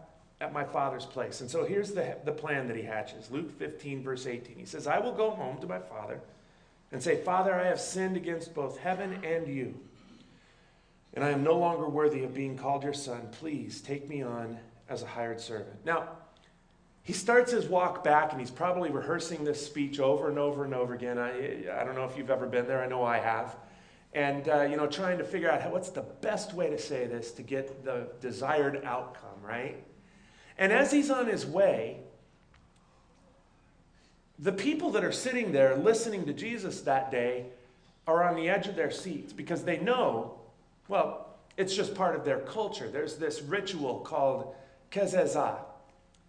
at 0.41 0.53
my 0.53 0.65
father's 0.65 1.07
place. 1.07 1.41
And 1.41 1.51
so 1.51 1.65
here's 1.65 1.93
the, 1.93 2.17
the 2.25 2.33
plan 2.33 2.67
that 2.69 2.77
he 2.77 2.83
hatches 2.83 3.31
Luke 3.31 3.57
15, 3.59 4.03
verse 4.03 4.27
18. 4.27 4.57
He 4.57 4.67
says, 4.67 4.87
I 4.87 4.99
will 4.99 5.15
go 5.15 5.31
home 5.31 5.59
to 5.61 5.67
my 5.67 5.79
father 5.79 6.21
and 6.93 7.03
say, 7.03 7.23
Father, 7.23 7.55
I 7.55 7.67
have 7.67 7.81
sinned 7.81 8.17
against 8.17 8.55
both 8.55 8.79
heaven 8.79 9.25
and 9.25 9.49
you, 9.49 9.75
and 11.15 11.25
I 11.25 11.31
am 11.31 11.43
no 11.43 11.57
longer 11.59 11.89
worthy 11.89 12.25
of 12.25 12.35
being 12.35 12.57
called 12.57 12.83
your 12.83 12.93
son. 12.93 13.29
Please 13.33 13.81
take 13.81 14.09
me 14.09 14.23
on 14.23 14.59
as 14.89 15.03
a 15.03 15.07
hired 15.07 15.41
servant. 15.41 15.85
Now, 15.85 16.09
he 17.05 17.13
starts 17.13 17.53
his 17.53 17.67
walk 17.67 18.03
back 18.03 18.33
and 18.33 18.41
he's 18.41 18.51
probably 18.51 18.91
rehearsing 18.91 19.45
this 19.45 19.65
speech 19.65 20.01
over 20.01 20.31
and 20.31 20.39
over 20.39 20.65
and 20.65 20.75
over 20.75 20.95
again. 20.95 21.19
I, 21.19 21.71
I 21.79 21.85
don't 21.85 21.95
know 21.95 22.07
if 22.07 22.17
you've 22.17 22.31
ever 22.31 22.47
been 22.47 22.67
there, 22.67 22.83
I 22.83 22.89
know 22.89 23.05
I 23.05 23.19
have. 23.19 23.57
And, 24.15 24.49
uh, 24.49 24.63
you 24.63 24.77
know, 24.77 24.87
trying 24.87 25.19
to 25.19 25.25
figure 25.25 25.51
out 25.51 25.61
how, 25.61 25.71
what's 25.71 25.91
the 25.91 26.01
best 26.23 26.55
way 26.55 26.71
to 26.71 26.79
say 26.79 27.07
this 27.07 27.31
to 27.33 27.43
get 27.43 27.85
the 27.85 28.09
desired 28.23 28.83
outcome, 28.85 29.43
right? 29.43 29.85
And 30.57 30.73
as 30.73 30.91
he's 30.91 31.11
on 31.11 31.27
his 31.27 31.45
way, 31.45 31.99
the 34.39 34.53
people 34.53 34.91
that 34.93 35.05
are 35.05 35.13
sitting 35.13 35.53
there 35.53 35.77
listening 35.77 36.25
to 36.25 36.33
Jesus 36.33 36.81
that 36.83 37.11
day 37.11 37.47
are 38.07 38.25
on 38.25 38.35
the 38.35 38.49
edge 38.49 38.67
of 38.67 38.77
their 38.77 38.91
seats 38.91 39.33
because 39.33 39.65
they 39.65 39.79
know, 39.79 40.39
well, 40.89 41.37
it's 41.59 41.75
just 41.75 41.95
part 41.95 42.17
of 42.17 42.25
their 42.25 42.41
culture. 42.41 42.89
There's 42.89 43.17
this 43.17 43.43
ritual 43.43 44.01
called 44.01 44.55
kezazah 44.91 45.59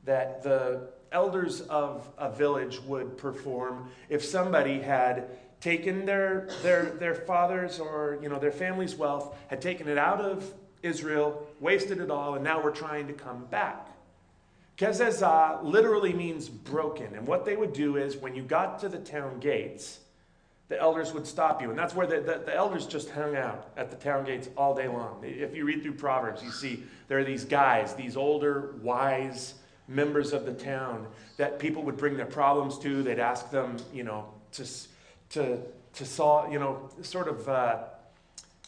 that 0.05 0.43
the 0.43 0.89
elders 1.12 1.62
of 1.62 2.09
a 2.17 2.31
village 2.31 2.79
would 2.81 3.17
perform 3.17 3.89
if 4.09 4.24
somebody 4.24 4.79
had 4.79 5.29
taken 5.62 6.05
their, 6.05 6.47
their, 6.62 6.91
their 7.00 7.15
father's 7.15 7.79
or 7.79 8.19
you 8.21 8.29
know, 8.29 8.38
their 8.39 8.51
family's 8.51 8.95
wealth, 8.95 9.35
had 9.47 9.62
taken 9.62 9.88
it 9.88 9.97
out 9.97 10.21
of 10.21 10.53
Israel, 10.83 11.47
wasted 11.59 12.00
it 12.00 12.12
all, 12.12 12.35
and 12.35 12.43
now 12.43 12.62
we're 12.62 12.71
trying 12.71 13.07
to 13.07 13.13
come 13.13 13.45
back. 13.45 13.89
Kezazah 14.77 15.63
literally 15.63 16.13
means 16.13 16.50
broken. 16.50 17.15
And 17.15 17.25
what 17.25 17.45
they 17.45 17.55
would 17.55 17.74
do 17.74 17.95
is 17.95 18.17
when 18.17 18.35
you 18.35 18.43
got 18.43 18.79
to 18.79 18.89
the 18.89 19.00
town 19.00 19.39
gates, 19.39 20.00
the 20.67 20.79
elders 20.79 21.13
would 21.13 21.25
stop 21.25 21.62
you. 21.62 21.69
And 21.69 21.79
that's 21.79 21.95
where 21.95 22.07
the, 22.07 22.19
the, 22.19 22.43
the, 22.45 22.53
elders 22.53 22.88
just 22.88 23.09
hung 23.09 23.35
out 23.35 23.71
at 23.77 23.91
the 23.91 23.97
town 23.97 24.25
gates 24.25 24.50
all 24.57 24.75
day 24.75 24.88
long. 24.88 25.24
If 25.24 25.55
you 25.55 25.63
read 25.65 25.83
through 25.83 25.93
Proverbs, 25.93 26.43
you 26.43 26.51
see 26.51 26.83
there 27.07 27.19
are 27.19 27.24
these 27.24 27.45
guys, 27.45 27.93
these 27.93 28.17
older, 28.17 28.75
wise, 28.81 29.53
members 29.87 30.33
of 30.33 30.45
the 30.45 30.53
town 30.53 31.07
that 31.37 31.59
people 31.59 31.83
would 31.83 31.97
bring 31.97 32.17
their 32.17 32.25
problems 32.25 32.79
to. 32.79 33.03
They'd 33.03 33.19
ask 33.19 33.51
them, 33.51 33.77
you 33.93 34.03
know, 34.03 34.25
to, 34.53 34.65
to, 35.29 35.59
to 35.93 36.05
solve, 36.05 36.51
you 36.51 36.59
know, 36.59 36.89
sort 37.01 37.27
of, 37.27 37.47
uh, 37.47 37.83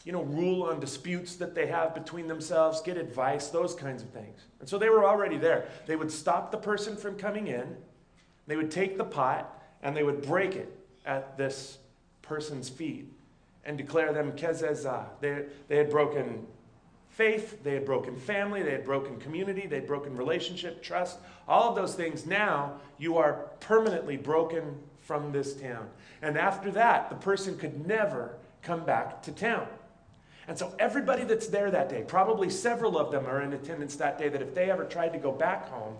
you 0.04 0.12
know, 0.12 0.22
rule 0.22 0.62
on 0.62 0.80
disputes 0.80 1.36
that 1.36 1.54
they 1.54 1.66
have 1.66 1.94
between 1.94 2.28
themselves, 2.28 2.80
get 2.80 2.96
advice, 2.96 3.48
those 3.48 3.74
kinds 3.74 4.02
of 4.02 4.10
things. 4.10 4.40
And 4.60 4.68
so 4.68 4.78
they 4.78 4.88
were 4.88 5.04
already 5.04 5.36
there. 5.36 5.68
They 5.86 5.96
would 5.96 6.10
stop 6.10 6.50
the 6.50 6.58
person 6.58 6.96
from 6.96 7.16
coming 7.16 7.48
in, 7.48 7.76
they 8.46 8.56
would 8.56 8.70
take 8.70 8.96
the 8.96 9.04
pot, 9.04 9.62
and 9.82 9.96
they 9.96 10.02
would 10.02 10.22
break 10.22 10.56
it 10.56 10.72
at 11.04 11.36
this 11.36 11.78
person's 12.22 12.68
feet 12.68 13.06
and 13.64 13.76
declare 13.76 14.12
them 14.12 14.32
kezazah. 14.32 15.06
They, 15.20 15.44
they 15.68 15.76
had 15.76 15.90
broken 15.90 16.46
faith, 17.18 17.64
they 17.64 17.74
had 17.74 17.84
broken 17.84 18.14
family, 18.14 18.62
they 18.62 18.70
had 18.70 18.84
broken 18.84 19.18
community, 19.18 19.66
they 19.66 19.76
had 19.76 19.88
broken 19.88 20.16
relationship, 20.16 20.80
trust, 20.80 21.18
all 21.48 21.68
of 21.68 21.74
those 21.74 21.96
things. 21.96 22.24
Now 22.24 22.74
you 22.96 23.18
are 23.18 23.48
permanently 23.58 24.16
broken 24.16 24.78
from 25.02 25.32
this 25.32 25.54
town. 25.54 25.88
And 26.22 26.38
after 26.38 26.70
that, 26.70 27.10
the 27.10 27.16
person 27.16 27.58
could 27.58 27.88
never 27.88 28.36
come 28.62 28.84
back 28.84 29.20
to 29.24 29.32
town. 29.32 29.66
And 30.46 30.56
so 30.56 30.72
everybody 30.78 31.24
that's 31.24 31.48
there 31.48 31.72
that 31.72 31.88
day, 31.88 32.04
probably 32.06 32.48
several 32.50 32.96
of 32.96 33.10
them 33.10 33.26
are 33.26 33.42
in 33.42 33.52
attendance 33.52 33.96
that 33.96 34.16
day, 34.16 34.28
that 34.28 34.40
if 34.40 34.54
they 34.54 34.70
ever 34.70 34.84
tried 34.84 35.12
to 35.14 35.18
go 35.18 35.32
back 35.32 35.68
home, 35.70 35.96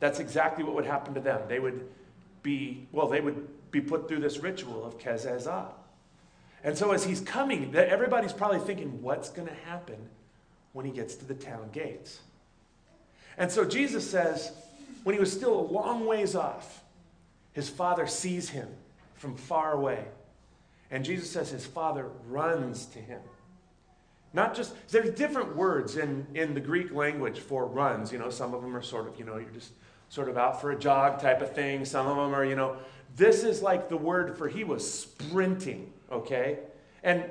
that's 0.00 0.18
exactly 0.18 0.64
what 0.64 0.74
would 0.74 0.84
happen 0.84 1.14
to 1.14 1.20
them. 1.20 1.42
They 1.46 1.60
would 1.60 1.86
be, 2.42 2.88
well, 2.90 3.06
they 3.06 3.20
would 3.20 3.70
be 3.70 3.80
put 3.80 4.08
through 4.08 4.20
this 4.20 4.38
ritual 4.38 4.84
of 4.84 4.98
kezazah. 4.98 5.68
And 6.64 6.76
so 6.76 6.90
as 6.90 7.04
he's 7.04 7.20
coming, 7.20 7.72
everybody's 7.76 8.32
probably 8.32 8.58
thinking, 8.58 9.00
what's 9.00 9.30
going 9.30 9.46
to 9.46 9.54
happen 9.54 10.08
when 10.72 10.86
he 10.86 10.92
gets 10.92 11.14
to 11.16 11.24
the 11.24 11.34
town 11.34 11.70
gates. 11.72 12.20
And 13.36 13.50
so 13.50 13.64
Jesus 13.64 14.08
says, 14.08 14.52
when 15.02 15.14
he 15.14 15.20
was 15.20 15.32
still 15.32 15.58
a 15.58 15.66
long 15.72 16.06
ways 16.06 16.34
off, 16.34 16.82
his 17.52 17.68
father 17.68 18.06
sees 18.06 18.50
him 18.50 18.68
from 19.14 19.36
far 19.36 19.72
away. 19.72 20.04
And 20.90 21.04
Jesus 21.04 21.30
says 21.30 21.50
his 21.50 21.66
father 21.66 22.08
runs 22.28 22.86
to 22.86 22.98
him. 22.98 23.20
Not 24.32 24.54
just, 24.54 24.74
there's 24.88 25.10
different 25.10 25.56
words 25.56 25.96
in, 25.96 26.26
in 26.34 26.54
the 26.54 26.60
Greek 26.60 26.92
language 26.92 27.40
for 27.40 27.66
runs. 27.66 28.12
You 28.12 28.18
know, 28.18 28.30
some 28.30 28.54
of 28.54 28.62
them 28.62 28.76
are 28.76 28.82
sort 28.82 29.08
of, 29.08 29.18
you 29.18 29.24
know, 29.24 29.36
you're 29.36 29.50
just 29.50 29.72
sort 30.08 30.28
of 30.28 30.36
out 30.36 30.60
for 30.60 30.70
a 30.70 30.78
jog 30.78 31.20
type 31.20 31.40
of 31.40 31.54
thing. 31.54 31.84
Some 31.84 32.06
of 32.06 32.16
them 32.16 32.34
are, 32.34 32.44
you 32.44 32.54
know, 32.54 32.76
this 33.16 33.42
is 33.42 33.62
like 33.62 33.88
the 33.88 33.96
word 33.96 34.36
for 34.38 34.48
he 34.48 34.62
was 34.62 34.88
sprinting, 34.88 35.92
okay? 36.12 36.60
And 37.02 37.24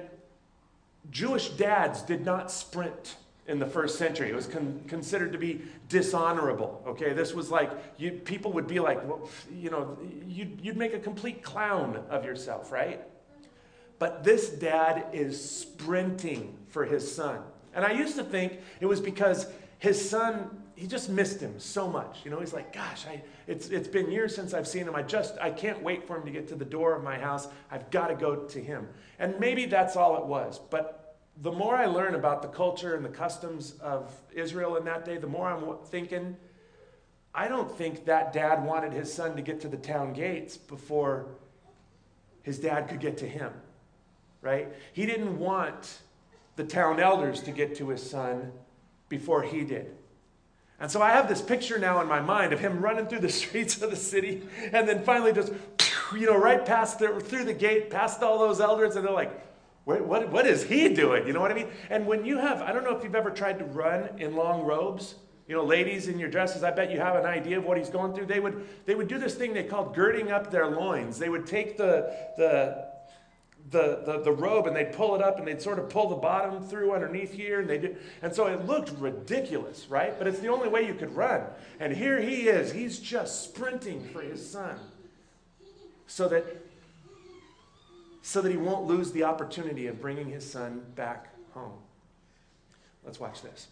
Jewish 1.10 1.50
dads 1.50 2.02
did 2.02 2.26
not 2.26 2.52
sprint 2.52 3.16
in 3.50 3.58
the 3.58 3.66
first 3.66 3.98
century. 3.98 4.30
It 4.30 4.36
was 4.36 4.46
con- 4.46 4.82
considered 4.88 5.34
to 5.34 5.40
be 5.40 5.62
dishonorable. 5.90 6.84
Okay, 6.86 7.14
this 7.14 7.34
was 7.34 7.50
like 7.50 7.72
you, 7.98 8.12
people 8.12 8.54
would 8.54 8.68
be 8.68 8.80
like, 8.80 9.06
well, 9.08 9.28
you 9.52 9.72
know, 9.72 9.98
you'd, 10.28 10.62
you'd 10.62 10.78
make 10.78 10.94
a 10.94 11.00
complete 11.00 11.44
clown 11.44 12.02
of 12.10 12.24
yourself, 12.24 12.72
right? 12.72 13.02
But 13.98 14.24
this 14.24 14.50
dad 14.50 15.08
is 15.12 15.44
sprinting 15.44 16.58
for 16.70 16.86
his 16.86 17.12
son. 17.14 17.42
And 17.74 17.84
I 17.84 17.92
used 17.92 18.16
to 18.18 18.24
think 18.24 18.60
it 18.80 18.86
was 18.86 19.02
because 19.02 19.48
his 19.80 20.10
son, 20.10 20.62
he 20.76 20.86
just 20.86 21.10
missed 21.10 21.42
him 21.42 21.60
so 21.60 21.90
much. 21.90 22.20
You 22.24 22.32
know, 22.32 22.40
he's 22.40 22.54
like, 22.54 22.72
gosh, 22.72 23.08
I, 23.08 23.22
it's, 23.48 23.70
it's 23.70 23.88
been 23.88 24.12
years 24.12 24.36
since 24.36 24.54
I've 24.54 24.68
seen 24.68 24.88
him. 24.88 24.96
I 24.96 25.02
just, 25.02 25.38
I 25.42 25.50
can't 25.50 25.82
wait 25.82 26.06
for 26.06 26.18
him 26.18 26.26
to 26.26 26.32
get 26.32 26.48
to 26.50 26.56
the 26.56 26.66
door 26.66 26.96
of 26.96 27.04
my 27.04 27.18
house. 27.18 27.48
I've 27.72 27.90
got 27.90 28.08
to 28.08 28.16
go 28.16 28.36
to 28.36 28.60
him. 28.60 28.88
And 29.18 29.40
maybe 29.40 29.66
that's 29.66 29.96
all 29.96 30.18
it 30.18 30.26
was. 30.26 30.60
But 30.70 31.09
the 31.42 31.52
more 31.52 31.76
I 31.76 31.86
learn 31.86 32.16
about 32.16 32.42
the 32.42 32.50
culture 32.50 32.96
and 32.96 33.06
the 33.06 33.10
customs 33.10 33.76
of 33.82 34.14
Israel 34.34 34.76
in 34.76 34.86
that 34.86 35.06
day, 35.06 35.18
the 35.18 35.28
more 35.28 35.50
I'm 35.50 35.78
thinking, 35.86 36.36
I 37.34 37.48
don't 37.48 37.72
think 37.72 38.06
that 38.06 38.34
dad 38.34 38.66
wanted 38.66 38.92
his 38.92 39.14
son 39.14 39.36
to 39.38 39.42
get 39.42 39.62
to 39.62 39.70
the 39.70 39.78
town 39.78 40.14
gates 40.14 40.58
before 40.58 41.28
his 42.42 42.60
dad 42.60 42.90
could 42.90 43.00
get 43.00 43.18
to 43.20 43.28
him, 43.28 43.54
right? 44.42 44.68
He 44.92 45.06
didn't 45.06 45.40
want 45.40 46.00
the 46.58 46.64
town 46.66 47.00
elders 47.00 47.42
to 47.44 47.52
get 47.52 47.76
to 47.76 47.90
his 47.90 48.08
son 48.08 48.52
before 49.08 49.44
he 49.44 49.64
did. 49.64 49.96
And 50.82 50.90
so 50.90 51.02
I 51.02 51.12
have 51.12 51.30
this 51.30 51.42
picture 51.42 51.78
now 51.78 52.02
in 52.02 52.08
my 52.08 52.22
mind 52.22 52.52
of 52.52 52.60
him 52.60 52.82
running 52.82 53.08
through 53.08 53.20
the 53.20 53.30
streets 53.30 53.82
of 53.82 53.90
the 53.90 53.96
city 53.96 54.42
and 54.74 54.88
then 54.90 55.04
finally 55.04 55.32
just, 55.32 55.54
you 56.14 56.26
know, 56.26 56.38
right 56.38 56.66
past 56.66 57.00
the, 57.00 57.20
through 57.20 57.46
the 57.46 57.54
gate, 57.54 57.90
past 57.90 58.22
all 58.24 58.40
those 58.40 58.60
elders, 58.60 58.96
and 58.96 59.06
they're 59.06 59.14
like, 59.14 59.49
what, 59.90 60.06
what, 60.06 60.30
what 60.30 60.46
is 60.46 60.64
he 60.64 60.88
doing? 60.90 61.26
You 61.26 61.34
know 61.34 61.42
what 61.42 61.52
I 61.52 61.56
mean? 61.56 61.68
And 61.90 62.06
when 62.06 62.24
you 62.24 62.38
have, 62.38 62.62
I 62.62 62.72
don't 62.72 62.84
know 62.84 62.96
if 62.96 63.04
you've 63.04 63.16
ever 63.16 63.32
tried 63.32 63.58
to 63.58 63.66
run 63.66 64.10
in 64.20 64.36
long 64.36 64.62
robes. 64.62 65.16
You 65.48 65.56
know, 65.56 65.64
ladies 65.64 66.08
in 66.08 66.20
your 66.20 66.30
dresses, 66.30 66.64
I 66.64 66.70
bet 66.70 66.92
you 66.92 67.00
have 67.00 67.16
an 67.16 67.26
idea 67.26 67.58
of 67.58 67.66
what 67.66 67.76
he's 67.76 67.90
going 67.90 68.14
through. 68.14 68.28
They 68.28 68.40
would, 68.40 68.68
they 68.86 68.94
would 68.94 69.08
do 69.08 69.18
this 69.18 69.34
thing 69.34 69.52
they 69.52 69.64
called 69.64 69.96
girding 69.96 70.32
up 70.32 70.52
their 70.52 70.68
loins. 70.68 71.18
They 71.18 71.30
would 71.30 71.48
take 71.48 71.76
the, 71.76 72.16
the, 72.38 72.86
the, 73.72 74.04
the, 74.06 74.22
the 74.26 74.32
robe 74.32 74.68
and 74.68 74.76
they'd 74.76 74.94
pull 74.94 75.16
it 75.16 75.24
up 75.24 75.40
and 75.40 75.48
they'd 75.48 75.60
sort 75.60 75.80
of 75.80 75.90
pull 75.90 76.08
the 76.08 76.18
bottom 76.18 76.64
through 76.64 76.94
underneath 76.94 77.34
here. 77.34 77.62
And, 77.62 77.68
they 77.68 77.80
did, 77.80 77.98
and 78.22 78.32
so 78.32 78.46
it 78.46 78.68
looked 78.68 78.92
ridiculous, 79.00 79.88
right? 79.90 80.16
But 80.20 80.28
it's 80.28 80.40
the 80.40 80.50
only 80.50 80.70
way 80.70 80.86
you 80.86 80.94
could 80.94 81.16
run. 81.16 81.46
And 81.80 81.98
here 81.98 82.22
he 82.22 82.48
is. 82.48 82.72
He's 82.72 83.00
just 83.00 83.44
sprinting 83.44 84.08
for 84.14 84.22
his 84.22 84.48
son 84.48 84.78
so 86.06 86.28
that, 86.28 86.46
so 88.22 88.42
that 88.42 88.52
he 88.52 88.58
won't 88.58 88.86
lose 88.86 89.12
the 89.12 89.24
opportunity 89.24 89.88
of 89.88 90.02
bringing 90.02 90.30
his 90.30 90.50
son 90.50 90.84
back 90.96 91.30
home. 91.54 91.74
Let's 93.04 93.20
watch 93.20 93.42
this. 93.42 93.68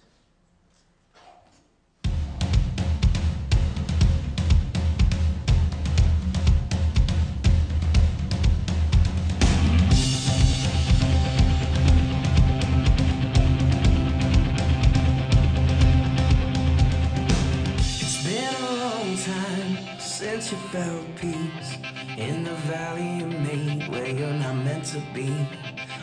It's 18.00 18.24
been 18.24 18.56
a 18.56 18.72
long 18.76 19.18
time 19.18 20.00
since 20.00 20.52
you 20.52 20.58
felt 20.70 21.16
peace 21.16 21.87
in 22.18 22.44
the 22.44 22.54
valley 22.66 23.20
you 23.20 23.28
made 23.28 23.88
where 23.90 24.08
you're 24.08 24.34
not 24.34 24.56
meant 24.56 24.84
to 24.86 25.00
be, 25.14 25.30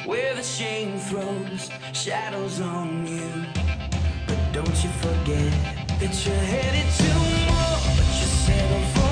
where 0.06 0.34
the 0.34 0.42
shame 0.42 0.96
throws 0.98 1.70
shadows 1.92 2.60
on 2.60 3.06
you. 3.06 3.44
But 4.26 4.38
don't 4.52 4.84
you 4.84 4.90
forget 4.90 5.52
that 5.98 6.14
you're 6.24 6.34
headed 6.36 6.88
to 7.00 7.14
more, 7.50 7.78
but 7.96 8.06
you 8.20 8.26
settle 8.26 8.84
for 8.94 9.03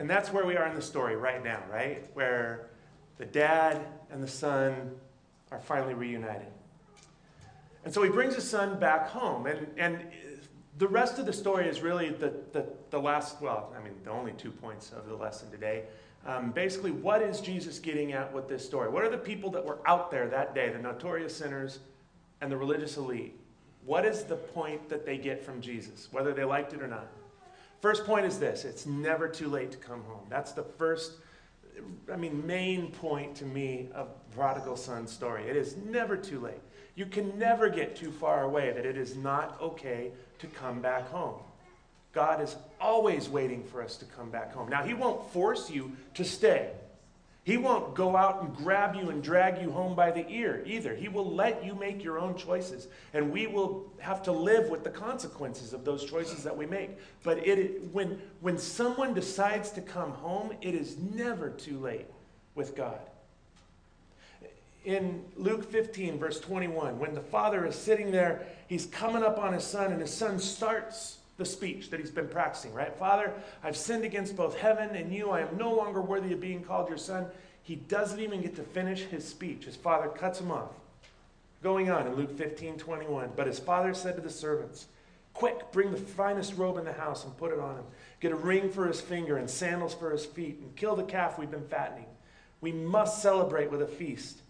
And 0.00 0.08
that's 0.08 0.32
where 0.32 0.46
we 0.46 0.56
are 0.56 0.66
in 0.66 0.74
the 0.74 0.80
story 0.80 1.14
right 1.14 1.44
now, 1.44 1.62
right? 1.70 2.06
Where 2.14 2.70
the 3.18 3.26
dad 3.26 3.84
and 4.10 4.22
the 4.22 4.28
son 4.28 4.92
are 5.50 5.60
finally 5.60 5.92
reunited. 5.92 6.48
And 7.84 7.92
so 7.92 8.02
he 8.02 8.08
brings 8.08 8.34
his 8.34 8.48
son 8.48 8.80
back 8.80 9.08
home. 9.08 9.46
And, 9.46 9.66
and 9.76 10.06
the 10.78 10.88
rest 10.88 11.18
of 11.18 11.26
the 11.26 11.34
story 11.34 11.68
is 11.68 11.82
really 11.82 12.08
the, 12.08 12.32
the, 12.52 12.64
the 12.88 12.98
last, 12.98 13.42
well, 13.42 13.74
I 13.78 13.84
mean, 13.84 13.92
the 14.02 14.10
only 14.10 14.32
two 14.32 14.50
points 14.50 14.90
of 14.90 15.06
the 15.06 15.14
lesson 15.14 15.50
today. 15.50 15.84
Um, 16.24 16.50
basically, 16.50 16.92
what 16.92 17.20
is 17.20 17.42
Jesus 17.42 17.78
getting 17.78 18.14
at 18.14 18.32
with 18.32 18.48
this 18.48 18.64
story? 18.64 18.88
What 18.88 19.04
are 19.04 19.10
the 19.10 19.18
people 19.18 19.50
that 19.50 19.66
were 19.66 19.80
out 19.86 20.10
there 20.10 20.28
that 20.28 20.54
day, 20.54 20.70
the 20.70 20.78
notorious 20.78 21.36
sinners 21.36 21.80
and 22.40 22.50
the 22.50 22.56
religious 22.56 22.96
elite? 22.96 23.38
What 23.84 24.06
is 24.06 24.24
the 24.24 24.36
point 24.36 24.88
that 24.88 25.04
they 25.04 25.18
get 25.18 25.44
from 25.44 25.60
Jesus, 25.60 26.08
whether 26.10 26.32
they 26.32 26.44
liked 26.44 26.72
it 26.72 26.80
or 26.80 26.88
not? 26.88 27.06
First 27.80 28.04
point 28.04 28.26
is 28.26 28.38
this 28.38 28.64
it's 28.64 28.86
never 28.86 29.28
too 29.28 29.48
late 29.48 29.70
to 29.72 29.78
come 29.78 30.02
home. 30.04 30.26
That's 30.28 30.52
the 30.52 30.62
first, 30.62 31.12
I 32.12 32.16
mean, 32.16 32.46
main 32.46 32.92
point 32.92 33.34
to 33.36 33.44
me 33.44 33.88
of 33.94 34.08
prodigal 34.32 34.76
son 34.76 35.06
story. 35.06 35.44
It 35.44 35.56
is 35.56 35.76
never 35.76 36.16
too 36.16 36.40
late. 36.40 36.60
You 36.94 37.06
can 37.06 37.38
never 37.38 37.68
get 37.68 37.96
too 37.96 38.10
far 38.10 38.44
away 38.44 38.72
that 38.72 38.84
it 38.84 38.98
is 38.98 39.16
not 39.16 39.60
okay 39.60 40.12
to 40.38 40.46
come 40.46 40.80
back 40.80 41.08
home. 41.08 41.40
God 42.12 42.42
is 42.42 42.56
always 42.80 43.28
waiting 43.28 43.62
for 43.62 43.82
us 43.82 43.96
to 43.98 44.04
come 44.04 44.30
back 44.30 44.52
home. 44.52 44.68
Now, 44.68 44.82
He 44.82 44.94
won't 44.94 45.30
force 45.32 45.70
you 45.70 45.96
to 46.14 46.24
stay. 46.24 46.72
He 47.42 47.56
won't 47.56 47.94
go 47.94 48.16
out 48.16 48.42
and 48.42 48.54
grab 48.54 48.94
you 48.94 49.08
and 49.08 49.22
drag 49.22 49.62
you 49.62 49.70
home 49.70 49.94
by 49.94 50.10
the 50.10 50.28
ear 50.28 50.62
either. 50.66 50.94
He 50.94 51.08
will 51.08 51.34
let 51.34 51.64
you 51.64 51.74
make 51.74 52.04
your 52.04 52.18
own 52.18 52.36
choices. 52.36 52.88
And 53.14 53.32
we 53.32 53.46
will 53.46 53.90
have 53.98 54.22
to 54.24 54.32
live 54.32 54.68
with 54.68 54.84
the 54.84 54.90
consequences 54.90 55.72
of 55.72 55.84
those 55.84 56.04
choices 56.04 56.44
that 56.44 56.54
we 56.54 56.66
make. 56.66 56.90
But 57.22 57.46
it, 57.46 57.82
when, 57.92 58.20
when 58.40 58.58
someone 58.58 59.14
decides 59.14 59.70
to 59.72 59.80
come 59.80 60.12
home, 60.12 60.52
it 60.60 60.74
is 60.74 60.98
never 60.98 61.48
too 61.48 61.78
late 61.78 62.06
with 62.54 62.76
God. 62.76 63.00
In 64.84 65.24
Luke 65.36 65.70
15, 65.70 66.18
verse 66.18 66.40
21, 66.40 66.98
when 66.98 67.14
the 67.14 67.20
father 67.20 67.66
is 67.66 67.74
sitting 67.74 68.10
there, 68.10 68.46
he's 68.66 68.86
coming 68.86 69.22
up 69.22 69.38
on 69.38 69.52
his 69.52 69.64
son, 69.64 69.92
and 69.92 70.00
his 70.00 70.12
son 70.12 70.38
starts 70.38 71.19
the 71.40 71.46
speech 71.46 71.90
that 71.90 71.98
he's 71.98 72.10
been 72.10 72.28
practicing, 72.28 72.72
right? 72.74 72.94
Father, 72.96 73.32
I've 73.64 73.76
sinned 73.76 74.04
against 74.04 74.36
both 74.36 74.56
heaven 74.56 74.94
and 74.94 75.12
you. 75.12 75.30
I 75.30 75.40
am 75.40 75.56
no 75.56 75.72
longer 75.72 76.02
worthy 76.02 76.34
of 76.34 76.40
being 76.40 76.62
called 76.62 76.88
your 76.88 76.98
son. 76.98 77.26
He 77.62 77.76
doesn't 77.76 78.20
even 78.20 78.42
get 78.42 78.54
to 78.56 78.62
finish 78.62 79.00
his 79.04 79.26
speech. 79.26 79.64
His 79.64 79.74
father 79.74 80.08
cuts 80.08 80.38
him 80.38 80.52
off. 80.52 80.70
Going 81.62 81.90
on 81.90 82.06
in 82.06 82.14
Luke 82.14 82.36
15 82.36 82.76
21. 82.76 83.30
But 83.34 83.46
his 83.46 83.58
father 83.58 83.94
said 83.94 84.16
to 84.16 84.20
the 84.20 84.30
servants, 84.30 84.86
Quick, 85.32 85.72
bring 85.72 85.90
the 85.90 85.96
finest 85.96 86.56
robe 86.56 86.76
in 86.76 86.84
the 86.84 86.92
house 86.92 87.24
and 87.24 87.36
put 87.38 87.52
it 87.52 87.58
on 87.58 87.76
him. 87.76 87.84
Get 88.20 88.32
a 88.32 88.36
ring 88.36 88.70
for 88.70 88.86
his 88.86 89.00
finger 89.00 89.38
and 89.38 89.48
sandals 89.48 89.94
for 89.94 90.10
his 90.10 90.26
feet, 90.26 90.58
and 90.60 90.76
kill 90.76 90.94
the 90.94 91.02
calf 91.02 91.38
we've 91.38 91.50
been 91.50 91.68
fattening. 91.68 92.06
We 92.60 92.72
must 92.72 93.22
celebrate 93.22 93.70
with 93.70 93.80
a 93.80 93.86
feast. 93.86 94.42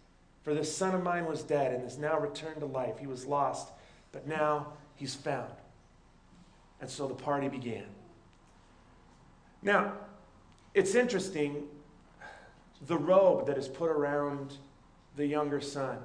For 0.43 0.55
this 0.55 0.75
son 0.75 0.95
of 0.95 1.05
mine 1.05 1.27
was 1.27 1.45
dead 1.45 1.73
and 1.73 1.87
is 1.87 1.99
now 1.99 2.19
returned 2.19 2.61
to 2.61 2.67
life. 2.67 2.99
He 2.99 3.07
was 3.07 3.27
lost, 3.27 3.69
but 4.11 4.27
now 4.27 4.73
he's 4.97 5.15
found. 5.15 5.53
And 6.81 6.89
so 6.89 7.07
the 7.07 7.15
party 7.15 7.49
began. 7.49 7.85
Now, 9.63 9.93
it's 10.75 10.95
interesting 10.95 11.65
the 12.87 12.97
robe 12.97 13.47
that 13.47 13.59
is 13.59 13.69
put 13.69 13.91
around 13.91 14.55
the 15.17 15.27
younger 15.27 15.61
son. 15.61 15.99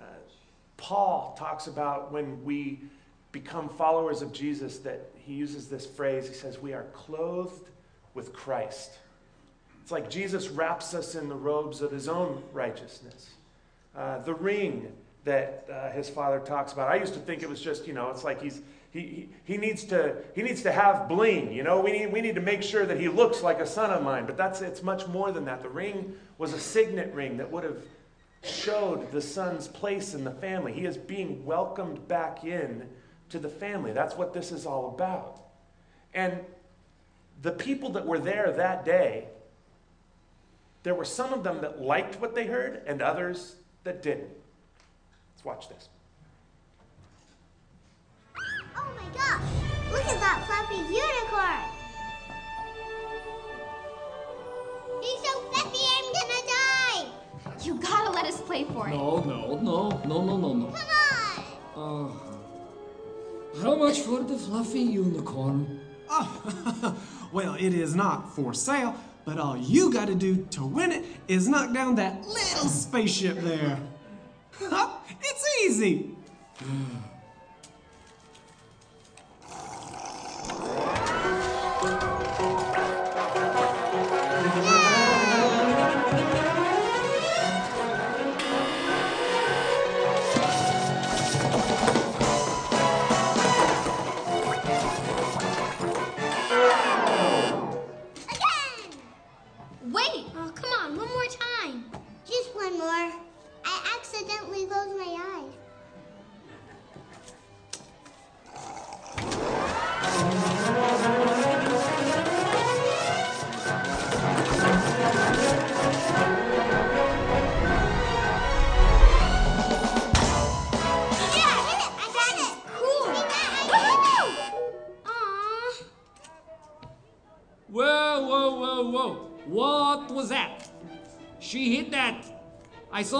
Uh, 0.00 0.04
Paul 0.76 1.34
talks 1.38 1.66
about 1.66 2.12
when 2.12 2.44
we 2.44 2.80
become 3.32 3.68
followers 3.68 4.22
of 4.22 4.32
Jesus 4.32 4.78
that 4.78 5.10
he 5.16 5.34
uses 5.34 5.68
this 5.68 5.84
phrase. 5.84 6.28
He 6.28 6.34
says, 6.34 6.60
We 6.60 6.72
are 6.72 6.84
clothed 6.92 7.68
with 8.14 8.32
Christ. 8.32 8.98
It's 9.82 9.90
like 9.90 10.08
Jesus 10.10 10.48
wraps 10.48 10.94
us 10.94 11.14
in 11.14 11.28
the 11.28 11.34
robes 11.34 11.80
of 11.80 11.90
his 11.90 12.08
own 12.08 12.42
righteousness. 12.52 13.30
Uh, 13.94 14.18
the 14.18 14.34
ring 14.34 14.92
that 15.26 15.66
uh, 15.70 15.90
his 15.90 16.08
father 16.08 16.40
talks 16.40 16.72
about. 16.72 16.88
I 16.88 16.94
used 16.94 17.12
to 17.14 17.20
think 17.20 17.42
it 17.42 17.48
was 17.48 17.60
just, 17.60 17.86
you 17.86 17.92
know, 17.92 18.10
it's 18.10 18.24
like 18.24 18.40
he's 18.40 18.62
he, 18.96 19.28
he, 19.44 19.58
needs 19.58 19.84
to, 19.84 20.16
he 20.34 20.42
needs 20.42 20.62
to 20.62 20.72
have 20.72 21.06
bling. 21.06 21.52
You 21.52 21.62
know, 21.62 21.80
we 21.80 21.92
need, 21.92 22.12
we 22.12 22.22
need 22.22 22.34
to 22.36 22.40
make 22.40 22.62
sure 22.62 22.86
that 22.86 22.98
he 22.98 23.08
looks 23.08 23.42
like 23.42 23.60
a 23.60 23.66
son 23.66 23.90
of 23.90 24.02
mine. 24.02 24.24
But 24.24 24.38
that's, 24.38 24.62
it's 24.62 24.82
much 24.82 25.06
more 25.06 25.32
than 25.32 25.44
that. 25.44 25.62
The 25.62 25.68
ring 25.68 26.14
was 26.38 26.54
a 26.54 26.58
signet 26.58 27.12
ring 27.12 27.36
that 27.36 27.50
would 27.50 27.64
have 27.64 27.82
showed 28.42 29.12
the 29.12 29.20
son's 29.20 29.68
place 29.68 30.14
in 30.14 30.24
the 30.24 30.30
family. 30.30 30.72
He 30.72 30.86
is 30.86 30.96
being 30.96 31.44
welcomed 31.44 32.08
back 32.08 32.44
in 32.44 32.88
to 33.28 33.38
the 33.38 33.50
family. 33.50 33.92
That's 33.92 34.16
what 34.16 34.32
this 34.32 34.50
is 34.50 34.64
all 34.64 34.94
about. 34.94 35.42
And 36.14 36.40
the 37.42 37.52
people 37.52 37.90
that 37.90 38.06
were 38.06 38.18
there 38.18 38.50
that 38.52 38.86
day, 38.86 39.26
there 40.84 40.94
were 40.94 41.04
some 41.04 41.34
of 41.34 41.44
them 41.44 41.60
that 41.60 41.82
liked 41.82 42.18
what 42.18 42.34
they 42.34 42.46
heard 42.46 42.82
and 42.86 43.02
others 43.02 43.56
that 43.84 44.02
didn't. 44.02 44.30
Let's 45.46 45.68
watch 45.68 45.68
this. 45.68 45.88
gosh! 49.14 49.42
Look 49.92 50.04
at 50.04 50.20
that 50.20 50.44
fluffy 50.46 50.80
unicorn! 50.92 51.62
He's 55.00 55.20
so 55.22 55.40
fluffy, 55.50 55.84
I'm 55.94 56.06
gonna 56.16 56.42
die! 56.48 57.64
You 57.64 57.74
gotta 57.76 58.10
let 58.10 58.26
us 58.26 58.40
play 58.40 58.64
for 58.64 58.88
it. 58.88 58.90
No, 58.90 59.20
no, 59.20 59.60
no, 59.60 59.88
no, 60.04 60.24
no, 60.24 60.36
no, 60.36 60.52
no. 60.52 60.66
Come 60.66 60.88
on! 61.76 62.12
Uh, 63.54 63.62
how 63.62 63.76
much 63.76 64.00
for 64.00 64.24
the 64.24 64.36
fluffy 64.36 64.80
unicorn? 64.80 65.80
Oh, 66.10 66.96
well, 67.32 67.54
it 67.54 67.72
is 67.72 67.94
not 67.94 68.34
for 68.34 68.52
sale, 68.52 68.96
but 69.24 69.38
all 69.38 69.56
you 69.56 69.92
gotta 69.92 70.16
do 70.16 70.44
to 70.50 70.66
win 70.66 70.90
it 70.90 71.04
is 71.28 71.48
knock 71.48 71.72
down 71.72 71.94
that 71.96 72.20
little 72.26 72.68
spaceship 72.68 73.38
there. 73.38 73.78
it's 75.20 75.64
easy! 75.64 76.10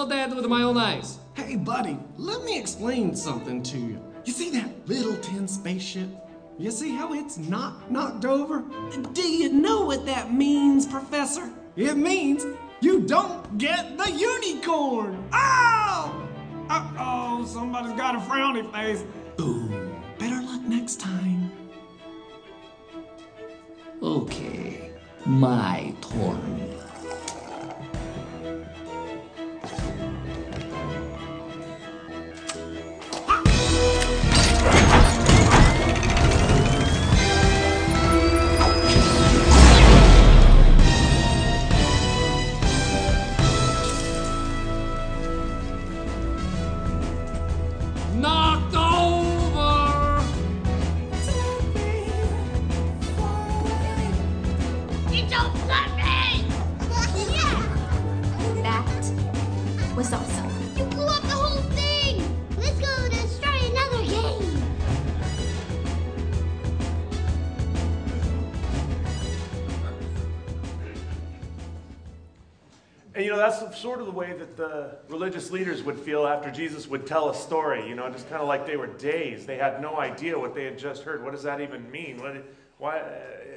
I 0.07 0.09
saw 0.09 0.15
that 0.29 0.37
with 0.37 0.47
my 0.47 0.63
own 0.63 0.77
eyes. 0.77 1.19
Hey, 1.35 1.57
buddy, 1.57 1.99
let 2.17 2.45
me 2.45 2.57
explain 2.57 3.17
something 3.17 3.61
to 3.65 3.77
you. 3.77 4.01
You 4.25 4.33
see 4.33 4.51
that 4.51 4.87
little 4.87 5.17
tin 5.17 5.49
spaceship? 5.49 6.09
You 6.59 6.71
see 6.71 6.95
how 6.95 7.13
it's 7.13 7.39
not 7.39 7.91
knocked 7.91 8.25
over? 8.25 8.63
Do 9.15 9.23
you 9.23 9.53
know 9.53 9.85
what 9.85 10.07
that 10.07 10.33
means, 10.33 10.87
Professor? 10.87 11.51
It 11.75 11.97
means 11.97 12.47
you 12.81 13.01
don't 13.01 13.59
get 13.59 13.99
the 13.99 14.13
unicorn! 14.13 15.29
Oh! 15.33 16.29
Uh 16.71 16.93
oh, 17.01 17.45
somebody's 17.45 17.95
got 17.95 18.15
a 18.15 18.19
frowny 18.19 18.71
face. 18.73 19.03
Boom. 19.37 20.01
Better 20.21 20.41
luck 20.41 20.63
next 20.63 21.01
time. 21.01 21.51
Okay, 24.01 24.93
my 25.25 25.93
turn. 26.01 26.76
Sort 73.87 74.01
of 74.01 74.07
the 74.07 74.13
way 74.13 74.33
that 74.33 74.57
the 74.57 74.97
religious 75.09 75.53
leaders 75.53 75.85
would 75.85 75.97
feel 75.97 76.27
after 76.27 76.51
Jesus 76.51 76.89
would 76.89 77.07
tell 77.07 77.31
a 77.31 77.35
story, 77.37 77.89
you 77.89 77.95
know, 77.95 78.11
just 78.11 78.29
kind 78.29 78.43
of 78.43 78.49
like 78.49 78.67
they 78.67 78.77
were 78.77 78.89
dazed. 78.89 79.47
They 79.47 79.59
had 79.59 79.81
no 79.81 79.97
idea 79.97 80.37
what 80.37 80.57
they 80.57 80.65
had 80.65 80.77
just 80.77 81.05
heard. 81.05 81.23
What 81.23 81.31
does 81.31 81.45
that 81.45 81.61
even 81.61 81.89
mean? 81.89 82.21
What, 82.21 82.45
why? 82.79 82.99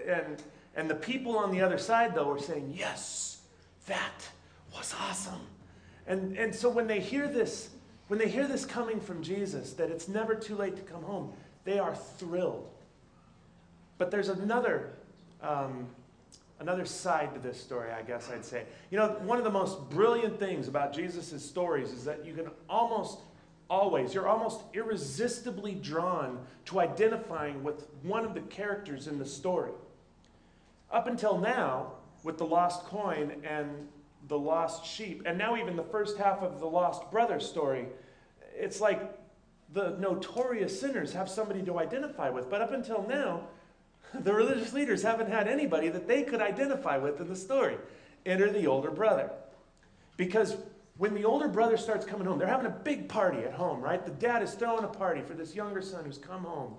And, 0.07 0.39
and 0.75 0.87
the 0.87 0.93
people 0.93 1.35
on 1.35 1.49
the 1.49 1.61
other 1.61 1.79
side, 1.79 2.13
though, 2.13 2.27
were 2.27 2.37
saying, 2.37 2.75
Yes, 2.77 3.41
that 3.87 4.29
was 4.71 4.93
awesome. 5.01 5.41
And, 6.05 6.37
and 6.37 6.53
so 6.53 6.69
when 6.69 6.85
they 6.85 6.99
hear 6.99 7.27
this, 7.27 7.69
when 8.07 8.19
they 8.19 8.29
hear 8.29 8.47
this 8.47 8.67
coming 8.67 8.99
from 8.99 9.23
Jesus, 9.23 9.73
that 9.73 9.89
it's 9.89 10.07
never 10.07 10.35
too 10.35 10.55
late 10.55 10.75
to 10.75 10.83
come 10.83 11.01
home, 11.01 11.33
they 11.63 11.79
are 11.79 11.95
thrilled. 11.95 12.69
But 13.97 14.11
there's 14.11 14.29
another 14.29 14.91
um, 15.41 15.87
another 16.59 16.85
side 16.85 17.33
to 17.33 17.39
this 17.39 17.59
story, 17.59 17.91
I 17.91 18.01
guess 18.01 18.29
I'd 18.29 18.45
say. 18.45 18.65
You 18.91 18.97
know, 18.97 19.09
one 19.23 19.37
of 19.37 19.43
the 19.43 19.51
most 19.51 19.89
brilliant 19.89 20.39
things 20.39 20.67
about 20.67 20.93
Jesus' 20.93 21.43
stories 21.43 21.91
is 21.91 22.03
that 22.05 22.25
you 22.25 22.33
can 22.33 22.49
almost 22.69 23.19
always, 23.69 24.13
you're 24.13 24.27
almost 24.27 24.61
irresistibly 24.73 25.75
drawn 25.75 26.39
to 26.65 26.79
identifying 26.79 27.63
with 27.63 27.87
one 28.03 28.25
of 28.25 28.33
the 28.33 28.41
characters 28.41 29.07
in 29.07 29.19
the 29.19 29.25
story. 29.25 29.71
Up 30.91 31.07
until 31.07 31.37
now, 31.37 31.93
with 32.23 32.37
the 32.37 32.45
lost 32.45 32.83
coin 32.85 33.31
and 33.43 33.87
the 34.27 34.37
lost 34.37 34.85
sheep, 34.85 35.21
and 35.25 35.37
now 35.37 35.55
even 35.55 35.75
the 35.75 35.83
first 35.83 36.17
half 36.17 36.41
of 36.41 36.59
the 36.59 36.65
lost 36.65 37.09
brother 37.11 37.39
story, 37.39 37.87
it's 38.55 38.81
like 38.81 39.17
the 39.71 39.91
notorious 39.99 40.79
sinners 40.79 41.13
have 41.13 41.29
somebody 41.29 41.61
to 41.61 41.79
identify 41.79 42.29
with. 42.29 42.49
But 42.49 42.61
up 42.61 42.71
until 42.71 43.05
now, 43.07 43.47
the 44.23 44.33
religious 44.33 44.73
leaders 44.73 45.01
haven't 45.03 45.29
had 45.29 45.47
anybody 45.47 45.89
that 45.89 46.07
they 46.07 46.23
could 46.23 46.41
identify 46.41 46.97
with 46.97 47.19
in 47.19 47.27
the 47.27 47.35
story. 47.35 47.77
Enter 48.25 48.51
the 48.51 48.67
older 48.67 48.91
brother. 48.91 49.29
Because 50.17 50.57
when 50.97 51.13
the 51.13 51.23
older 51.23 51.47
brother 51.47 51.77
starts 51.77 52.05
coming 52.05 52.27
home, 52.27 52.37
they're 52.37 52.47
having 52.47 52.65
a 52.65 52.69
big 52.69 53.07
party 53.07 53.39
at 53.39 53.53
home, 53.53 53.81
right? 53.81 54.03
The 54.03 54.11
dad 54.11 54.43
is 54.43 54.53
throwing 54.53 54.83
a 54.83 54.89
party 54.89 55.21
for 55.21 55.33
this 55.33 55.55
younger 55.55 55.81
son 55.81 56.05
who's 56.05 56.17
come 56.17 56.43
home. 56.43 56.75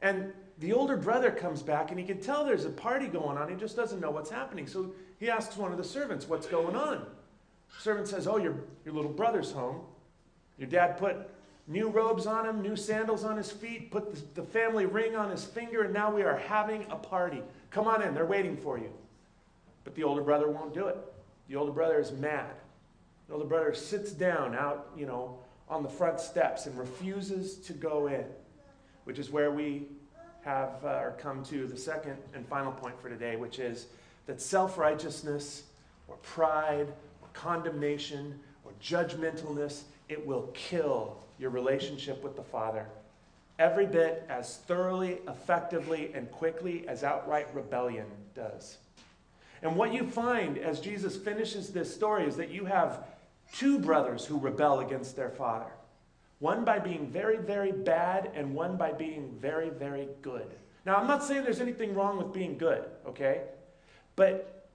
And 0.00 0.32
the 0.58 0.72
older 0.72 0.96
brother 0.96 1.30
comes 1.30 1.62
back 1.62 1.90
and 1.90 1.98
he 1.98 2.04
can 2.04 2.20
tell 2.20 2.44
there's 2.44 2.64
a 2.64 2.70
party 2.70 3.06
going 3.06 3.38
on. 3.38 3.48
He 3.48 3.54
just 3.54 3.76
doesn't 3.76 4.00
know 4.00 4.10
what's 4.10 4.30
happening. 4.30 4.66
So 4.66 4.92
he 5.18 5.30
asks 5.30 5.56
one 5.56 5.70
of 5.70 5.78
the 5.78 5.84
servants, 5.84 6.28
What's 6.28 6.46
going 6.46 6.74
on? 6.74 7.06
Servant 7.78 8.08
says, 8.08 8.26
Oh, 8.26 8.36
your, 8.36 8.56
your 8.84 8.94
little 8.94 9.12
brother's 9.12 9.52
home. 9.52 9.82
Your 10.58 10.68
dad 10.68 10.98
put 10.98 11.16
new 11.66 11.88
robes 11.88 12.26
on 12.26 12.46
him, 12.46 12.62
new 12.62 12.76
sandals 12.76 13.24
on 13.24 13.36
his 13.36 13.50
feet, 13.50 13.90
put 13.90 14.14
the, 14.14 14.40
the 14.40 14.46
family 14.46 14.86
ring 14.86 15.16
on 15.16 15.30
his 15.30 15.44
finger, 15.44 15.82
and 15.82 15.94
now 15.94 16.14
we 16.14 16.22
are 16.22 16.36
having 16.36 16.86
a 16.90 16.96
party. 16.96 17.42
Come 17.70 17.86
on 17.86 18.02
in, 18.02 18.14
they're 18.14 18.26
waiting 18.26 18.56
for 18.56 18.78
you. 18.78 18.90
But 19.84 19.94
the 19.94 20.04
older 20.04 20.22
brother 20.22 20.48
won't 20.48 20.74
do 20.74 20.86
it. 20.86 20.96
The 21.48 21.56
older 21.56 21.72
brother 21.72 22.00
is 22.00 22.12
mad. 22.12 22.50
The 23.28 23.34
older 23.34 23.46
brother 23.46 23.74
sits 23.74 24.12
down 24.12 24.54
out, 24.54 24.90
you 24.96 25.06
know, 25.06 25.38
on 25.68 25.82
the 25.82 25.88
front 25.88 26.20
steps 26.20 26.66
and 26.66 26.78
refuses 26.78 27.56
to 27.56 27.72
go 27.72 28.06
in, 28.08 28.24
which 29.04 29.18
is 29.18 29.30
where 29.30 29.50
we 29.50 29.86
have 30.42 30.84
uh, 30.84 31.00
or 31.00 31.14
come 31.18 31.42
to 31.44 31.66
the 31.66 31.76
second 31.76 32.16
and 32.34 32.46
final 32.46 32.72
point 32.72 33.00
for 33.00 33.08
today, 33.08 33.36
which 33.36 33.58
is 33.58 33.86
that 34.26 34.40
self 34.40 34.76
righteousness 34.76 35.64
or 36.08 36.16
pride 36.16 36.88
or 37.22 37.28
condemnation 37.32 38.38
or 38.64 38.72
judgmentalness, 38.82 39.82
it 40.08 40.24
will 40.26 40.50
kill 40.52 41.22
your 41.42 41.50
relationship 41.50 42.22
with 42.22 42.36
the 42.36 42.42
Father 42.42 42.86
every 43.58 43.86
bit 43.86 44.24
as 44.28 44.56
thoroughly, 44.66 45.18
effectively, 45.28 46.10
and 46.14 46.30
quickly 46.32 46.86
as 46.88 47.04
outright 47.04 47.46
rebellion 47.54 48.06
does. 48.34 48.78
And 49.62 49.76
what 49.76 49.92
you 49.92 50.04
find 50.04 50.58
as 50.58 50.80
Jesus 50.80 51.16
finishes 51.16 51.68
this 51.68 51.94
story 51.94 52.26
is 52.26 52.36
that 52.36 52.50
you 52.50 52.64
have 52.64 53.04
two 53.52 53.78
brothers 53.78 54.24
who 54.24 54.38
rebel 54.38 54.80
against 54.80 55.14
their 55.14 55.30
father. 55.30 55.70
One 56.40 56.64
by 56.64 56.80
being 56.80 57.06
very, 57.06 57.36
very 57.36 57.70
bad, 57.70 58.32
and 58.34 58.52
one 58.52 58.76
by 58.76 58.90
being 58.90 59.36
very, 59.38 59.70
very 59.70 60.08
good. 60.22 60.48
Now, 60.84 60.96
I'm 60.96 61.06
not 61.06 61.22
saying 61.22 61.44
there's 61.44 61.60
anything 61.60 61.94
wrong 61.94 62.16
with 62.16 62.32
being 62.32 62.58
good, 62.58 62.82
okay? 63.06 63.42
But 64.16 64.66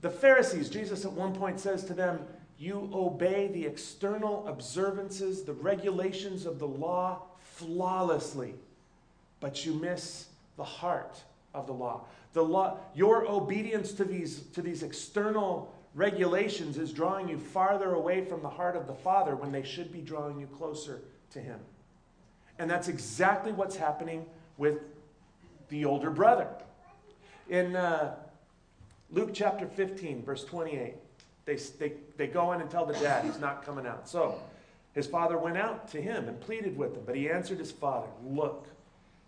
the 0.00 0.10
Pharisees, 0.10 0.68
Jesus 0.70 1.04
at 1.04 1.10
one 1.10 1.34
point 1.34 1.58
says 1.58 1.82
to 1.86 1.94
them, 1.94 2.20
You 2.58 2.90
obey 2.92 3.46
the 3.46 3.64
external 3.66 4.46
observances, 4.48 5.42
the 5.44 5.52
regulations 5.52 6.44
of 6.44 6.58
the 6.58 6.66
law 6.66 7.22
flawlessly, 7.40 8.54
but 9.40 9.64
you 9.64 9.74
miss 9.74 10.26
the 10.56 10.64
heart 10.64 11.22
of 11.54 11.66
the 11.66 11.72
law. 11.72 12.02
The 12.32 12.42
law, 12.42 12.78
your 12.94 13.26
obedience 13.28 13.92
to 13.92 14.04
these, 14.04 14.40
to 14.54 14.62
these 14.62 14.82
external 14.82 15.72
regulations 15.94 16.78
is 16.78 16.92
drawing 16.92 17.28
you 17.28 17.38
farther 17.38 17.94
away 17.94 18.24
from 18.24 18.42
the 18.42 18.48
heart 18.48 18.76
of 18.76 18.86
the 18.86 18.94
Father 18.94 19.36
when 19.36 19.52
they 19.52 19.62
should 19.62 19.92
be 19.92 20.00
drawing 20.00 20.40
you 20.40 20.46
closer 20.46 21.00
to 21.30 21.40
Him. 21.40 21.60
And 22.58 22.68
that's 22.68 22.88
exactly 22.88 23.52
what's 23.52 23.76
happening 23.76 24.26
with 24.56 24.78
the 25.68 25.84
older 25.84 26.10
brother. 26.10 26.48
In 27.48 27.76
uh, 27.76 28.16
Luke 29.10 29.30
chapter 29.32 29.66
15, 29.66 30.24
verse 30.24 30.44
28, 30.44 30.94
they, 31.48 31.56
they, 31.56 31.92
they 32.18 32.26
go 32.26 32.52
in 32.52 32.60
and 32.60 32.70
tell 32.70 32.84
the 32.84 32.92
dad 32.92 33.24
he's 33.24 33.40
not 33.40 33.64
coming 33.64 33.86
out. 33.86 34.06
So 34.06 34.38
his 34.92 35.06
father 35.06 35.38
went 35.38 35.56
out 35.56 35.88
to 35.92 36.00
him 36.00 36.28
and 36.28 36.38
pleaded 36.38 36.76
with 36.76 36.94
him, 36.94 37.02
but 37.06 37.16
he 37.16 37.30
answered 37.30 37.58
his 37.58 37.72
father, 37.72 38.08
Look, 38.22 38.66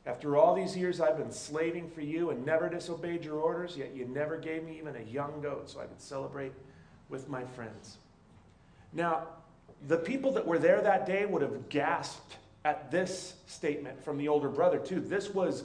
after 0.04 0.36
all 0.36 0.54
these 0.54 0.76
years, 0.76 1.00
I've 1.00 1.16
been 1.16 1.32
slaving 1.32 1.88
for 1.88 2.02
you 2.02 2.28
and 2.28 2.44
never 2.44 2.68
disobeyed 2.68 3.24
your 3.24 3.36
orders, 3.36 3.74
yet 3.74 3.96
you 3.96 4.04
never 4.04 4.36
gave 4.36 4.64
me 4.64 4.76
even 4.76 4.96
a 4.96 5.10
young 5.10 5.40
goat 5.40 5.70
so 5.70 5.80
I 5.80 5.86
could 5.86 6.00
celebrate 6.00 6.52
with 7.08 7.26
my 7.28 7.42
friends. 7.42 7.96
Now, 8.92 9.26
the 9.88 9.96
people 9.96 10.30
that 10.32 10.46
were 10.46 10.58
there 10.58 10.82
that 10.82 11.06
day 11.06 11.24
would 11.24 11.40
have 11.40 11.70
gasped 11.70 12.36
at 12.66 12.90
this 12.90 13.34
statement 13.46 14.04
from 14.04 14.18
the 14.18 14.28
older 14.28 14.50
brother, 14.50 14.78
too. 14.78 15.00
This 15.00 15.30
was 15.30 15.64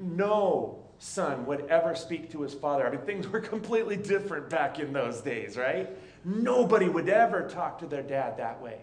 no 0.00 0.78
son 0.98 1.46
would 1.46 1.66
ever 1.66 1.94
speak 1.94 2.30
to 2.32 2.42
his 2.42 2.54
father. 2.54 2.86
I 2.86 2.90
mean, 2.90 3.00
things 3.00 3.28
were 3.28 3.40
completely 3.54 3.96
different 3.96 4.48
back 4.48 4.78
in 4.78 4.92
those 4.92 5.20
days, 5.20 5.56
right? 5.56 5.88
Nobody 6.24 6.88
would 6.88 7.08
ever 7.08 7.48
talk 7.48 7.78
to 7.80 7.86
their 7.86 8.02
dad 8.02 8.36
that 8.38 8.60
way. 8.60 8.80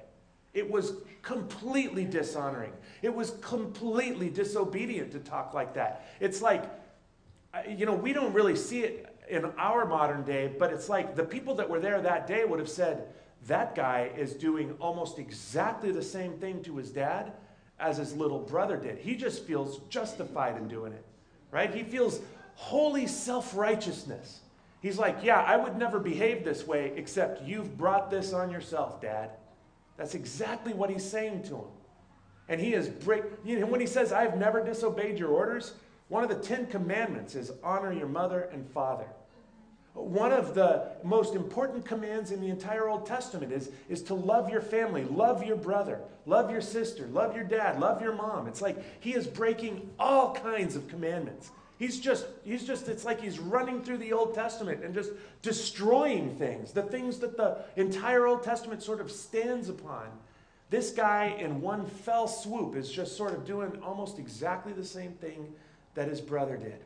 It 0.54 0.70
was 0.70 0.94
completely 1.24 2.06
dishonoring. 2.06 2.74
It 3.02 3.14
was 3.14 3.32
completely 3.42 4.30
disobedient 4.30 5.12
to 5.14 5.20
talk 5.20 5.54
like 5.54 5.74
that. 5.74 6.08
It's 6.20 6.42
like, 6.42 6.64
you 7.68 7.86
know, 7.86 7.96
we 7.96 8.14
don't 8.14 8.34
really 8.34 8.56
see 8.56 8.82
it 8.82 9.10
in 9.30 9.46
our 9.58 9.86
modern 9.86 10.24
day, 10.24 10.54
but 10.60 10.72
it's 10.72 10.90
like 10.90 11.16
the 11.16 11.24
people 11.24 11.56
that 11.56 11.70
were 11.70 11.80
there 11.80 12.02
that 12.02 12.28
day 12.28 12.46
would 12.46 12.60
have 12.60 12.70
said, 12.70 13.08
that 13.48 13.76
guy 13.76 14.12
is 14.16 14.34
doing 14.34 14.76
almost 14.80 15.20
exactly 15.20 15.92
the 15.92 16.02
same 16.02 16.34
thing 16.34 16.64
to 16.64 16.78
his 16.78 16.92
dad 16.92 17.34
as 17.80 17.98
his 17.98 18.14
little 18.14 18.40
brother 18.40 18.78
did. 18.78 18.98
He 19.00 19.16
just 19.16 19.44
feels 19.44 19.80
justified 19.90 20.56
in 20.56 20.68
doing 20.68 20.94
it, 20.94 21.06
right? 21.54 21.74
He 21.74 21.84
feels 21.84 22.20
holy 22.56 23.08
self 23.08 23.56
righteousness. 23.56 24.42
He's 24.82 25.00
like, 25.00 25.20
yeah, 25.24 25.40
I 25.40 25.56
would 25.56 25.78
never 25.78 26.00
behave 26.00 26.44
this 26.44 26.68
way, 26.68 26.92
except 26.98 27.44
you've 27.44 27.78
brought 27.78 28.12
this 28.12 28.34
on 28.34 28.52
yourself, 28.52 29.00
dad. 29.00 29.30
That's 29.96 30.16
exactly 30.16 30.74
what 30.74 30.90
he's 30.90 31.10
saying 31.10 31.44
to 31.44 31.56
him. 31.56 31.68
And 32.50 32.60
he 32.60 32.74
is 32.74 32.90
break. 32.90 33.24
You 33.46 33.60
know, 33.60 33.68
when 33.68 33.80
he 33.80 33.88
says, 33.88 34.12
"I've 34.12 34.38
never 34.38 34.62
disobeyed 34.62 35.18
your 35.18 35.30
orders," 35.30 35.76
one 36.10 36.24
of 36.24 36.30
the 36.30 36.36
Ten 36.36 36.66
Commandments 36.68 37.36
is 37.36 37.54
honor 37.64 37.94
your 37.94 38.08
mother 38.08 38.50
and 38.52 38.70
father. 38.72 39.08
One 39.94 40.32
of 40.32 40.56
the 40.56 40.88
most 41.04 41.36
important 41.36 41.86
commands 41.86 42.32
in 42.32 42.42
the 42.42 42.50
entire 42.50 42.90
Old 42.90 43.06
Testament 43.06 43.52
is, 43.52 43.70
is 43.90 44.02
to 44.04 44.16
love 44.16 44.50
your 44.50 44.62
family, 44.62 45.04
love 45.04 45.46
your 45.46 45.56
brother, 45.56 46.00
love 46.26 46.50
your 46.50 46.62
sister, 46.62 47.08
love 47.08 47.36
your 47.36 47.44
dad, 47.44 47.80
love 47.80 48.02
your 48.02 48.14
mom. 48.14 48.48
It's 48.48 48.62
like 48.62 48.78
he 49.02 49.14
is 49.14 49.28
breaking 49.28 49.88
all 50.00 50.34
kinds 50.34 50.76
of 50.76 50.88
commandments. 50.88 51.52
He's 51.78 52.00
just, 52.00 52.26
he's 52.44 52.66
just, 52.66 52.88
it's 52.88 53.06
like 53.06 53.22
he's 53.22 53.38
running 53.40 53.84
through 53.84 53.98
the 53.98 54.14
Old 54.14 54.34
Testament 54.34 54.84
and 54.84 54.96
just 54.96 55.12
destroying 55.44 56.36
things, 56.38 56.72
the 56.72 56.84
things 56.84 57.20
that 57.20 57.38
the 57.38 57.58
entire 57.76 58.26
Old 58.26 58.44
Testament 58.44 58.82
sort 58.82 59.00
of 59.00 59.12
stands 59.12 59.70
upon. 59.70 60.08
This 60.72 60.90
guy, 60.90 61.36
in 61.40 61.62
one 61.62 61.86
fell 61.86 62.28
swoop, 62.28 62.76
is 62.76 62.92
just 62.92 63.16
sort 63.16 63.34
of 63.34 63.46
doing 63.46 63.80
almost 63.84 64.18
exactly 64.18 64.74
the 64.74 64.86
same 64.86 65.12
thing 65.12 65.54
that 65.94 66.08
his 66.08 66.20
brother 66.20 66.58
did. 66.58 66.80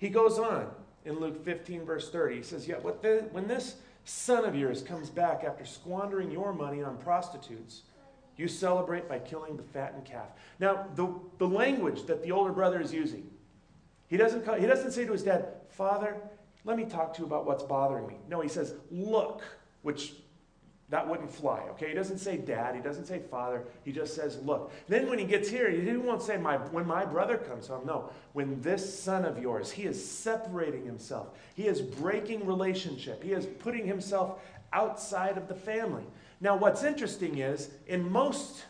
He 0.00 0.08
goes 0.08 0.38
on 0.38 0.68
in 1.08 1.18
Luke 1.18 1.42
15, 1.44 1.84
verse 1.84 2.10
30. 2.10 2.36
He 2.36 2.42
says, 2.42 2.68
Yet 2.68 2.82
when 2.84 3.48
this 3.48 3.76
son 4.04 4.44
of 4.44 4.54
yours 4.54 4.82
comes 4.82 5.10
back 5.10 5.42
after 5.42 5.64
squandering 5.64 6.30
your 6.30 6.52
money 6.52 6.82
on 6.82 6.98
prostitutes, 6.98 7.82
you 8.36 8.46
celebrate 8.46 9.08
by 9.08 9.18
killing 9.18 9.56
the 9.56 9.62
fattened 9.62 10.04
calf. 10.04 10.28
Now, 10.60 10.86
the, 10.94 11.12
the 11.38 11.48
language 11.48 12.06
that 12.06 12.22
the 12.22 12.30
older 12.30 12.52
brother 12.52 12.80
is 12.80 12.92
using, 12.92 13.28
he 14.06 14.16
doesn't, 14.16 14.44
call, 14.44 14.54
he 14.54 14.66
doesn't 14.66 14.92
say 14.92 15.06
to 15.06 15.12
his 15.12 15.22
dad, 15.24 15.48
Father, 15.70 16.16
let 16.64 16.76
me 16.76 16.84
talk 16.84 17.14
to 17.14 17.20
you 17.20 17.26
about 17.26 17.46
what's 17.46 17.64
bothering 17.64 18.06
me. 18.06 18.16
No, 18.28 18.40
he 18.40 18.48
says, 18.48 18.74
Look, 18.90 19.42
which 19.82 20.14
that 20.90 21.06
wouldn't 21.06 21.30
fly, 21.30 21.60
okay? 21.70 21.88
He 21.88 21.94
doesn't 21.94 22.18
say 22.18 22.38
dad, 22.38 22.74
he 22.74 22.80
doesn't 22.80 23.06
say 23.06 23.20
father, 23.30 23.64
he 23.84 23.92
just 23.92 24.14
says 24.14 24.38
look. 24.42 24.72
Then 24.88 25.08
when 25.08 25.18
he 25.18 25.26
gets 25.26 25.48
here, 25.48 25.70
he 25.70 25.96
won't 25.96 26.22
say 26.22 26.38
my 26.38 26.56
when 26.56 26.86
my 26.86 27.04
brother 27.04 27.36
comes 27.36 27.66
home. 27.66 27.84
No, 27.86 28.10
when 28.32 28.60
this 28.62 28.98
son 28.98 29.24
of 29.24 29.38
yours, 29.38 29.70
he 29.70 29.82
is 29.82 30.02
separating 30.02 30.86
himself. 30.86 31.28
He 31.54 31.66
is 31.66 31.82
breaking 31.82 32.46
relationship. 32.46 33.22
He 33.22 33.32
is 33.32 33.44
putting 33.44 33.86
himself 33.86 34.40
outside 34.72 35.36
of 35.36 35.46
the 35.46 35.54
family. 35.54 36.04
Now 36.40 36.56
what's 36.56 36.82
interesting 36.84 37.38
is 37.38 37.70
in 37.86 38.10
most 38.10 38.64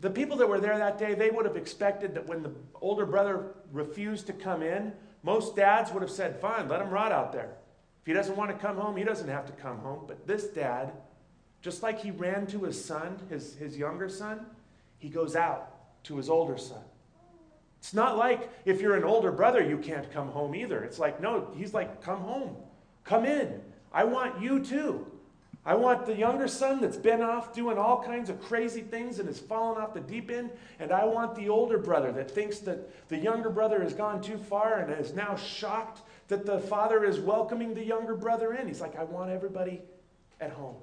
the 0.00 0.10
people 0.10 0.36
that 0.36 0.48
were 0.48 0.60
there 0.60 0.78
that 0.78 0.98
day, 0.98 1.14
they 1.14 1.30
would 1.30 1.44
have 1.44 1.56
expected 1.56 2.14
that 2.14 2.26
when 2.26 2.42
the 2.42 2.52
older 2.80 3.04
brother 3.04 3.54
refused 3.72 4.26
to 4.28 4.32
come 4.32 4.62
in, 4.62 4.92
most 5.22 5.56
dads 5.56 5.90
would 5.90 6.02
have 6.02 6.10
said, 6.10 6.38
"Fine, 6.40 6.68
let 6.68 6.80
him 6.80 6.90
rot 6.90 7.12
out 7.12 7.32
there." 7.32 7.56
He 8.04 8.12
doesn't 8.12 8.36
want 8.36 8.50
to 8.50 8.56
come 8.56 8.76
home, 8.76 8.96
he 8.96 9.04
doesn't 9.04 9.28
have 9.28 9.46
to 9.46 9.52
come 9.52 9.78
home. 9.78 10.04
But 10.06 10.26
this 10.26 10.44
dad, 10.44 10.92
just 11.60 11.82
like 11.82 12.00
he 12.00 12.10
ran 12.10 12.46
to 12.48 12.64
his 12.64 12.82
son, 12.82 13.18
his, 13.28 13.54
his 13.56 13.76
younger 13.76 14.08
son, 14.08 14.46
he 14.98 15.08
goes 15.08 15.36
out 15.36 16.04
to 16.04 16.16
his 16.16 16.28
older 16.28 16.56
son. 16.56 16.82
It's 17.80 17.94
not 17.94 18.16
like 18.16 18.50
if 18.64 18.80
you're 18.80 18.96
an 18.96 19.04
older 19.04 19.30
brother, 19.30 19.62
you 19.62 19.78
can't 19.78 20.10
come 20.12 20.28
home 20.28 20.54
either. 20.54 20.82
It's 20.82 20.98
like, 20.98 21.20
no, 21.20 21.48
he's 21.56 21.74
like, 21.74 22.02
come 22.02 22.20
home, 22.20 22.56
come 23.04 23.24
in. 23.24 23.60
I 23.92 24.04
want 24.04 24.40
you 24.42 24.64
too. 24.64 25.06
I 25.64 25.74
want 25.74 26.06
the 26.06 26.16
younger 26.16 26.48
son 26.48 26.80
that's 26.80 26.96
been 26.96 27.20
off 27.20 27.52
doing 27.52 27.76
all 27.76 28.02
kinds 28.02 28.30
of 28.30 28.40
crazy 28.40 28.80
things 28.80 29.18
and 29.18 29.28
has 29.28 29.38
fallen 29.38 29.80
off 29.80 29.92
the 29.92 30.00
deep 30.00 30.30
end. 30.30 30.50
And 30.80 30.92
I 30.92 31.04
want 31.04 31.34
the 31.34 31.50
older 31.50 31.78
brother 31.78 32.10
that 32.12 32.30
thinks 32.30 32.60
that 32.60 33.08
the 33.08 33.18
younger 33.18 33.50
brother 33.50 33.82
has 33.82 33.92
gone 33.92 34.22
too 34.22 34.38
far 34.38 34.78
and 34.78 34.98
is 34.98 35.12
now 35.12 35.36
shocked 35.36 36.00
that 36.28 36.46
the 36.46 36.60
father 36.60 37.04
is 37.04 37.18
welcoming 37.18 37.74
the 37.74 37.84
younger 37.84 38.14
brother 38.14 38.52
in. 38.54 38.66
He's 38.66 38.80
like, 38.80 38.96
I 38.96 39.04
want 39.04 39.30
everybody 39.30 39.80
at 40.40 40.52
home. 40.52 40.76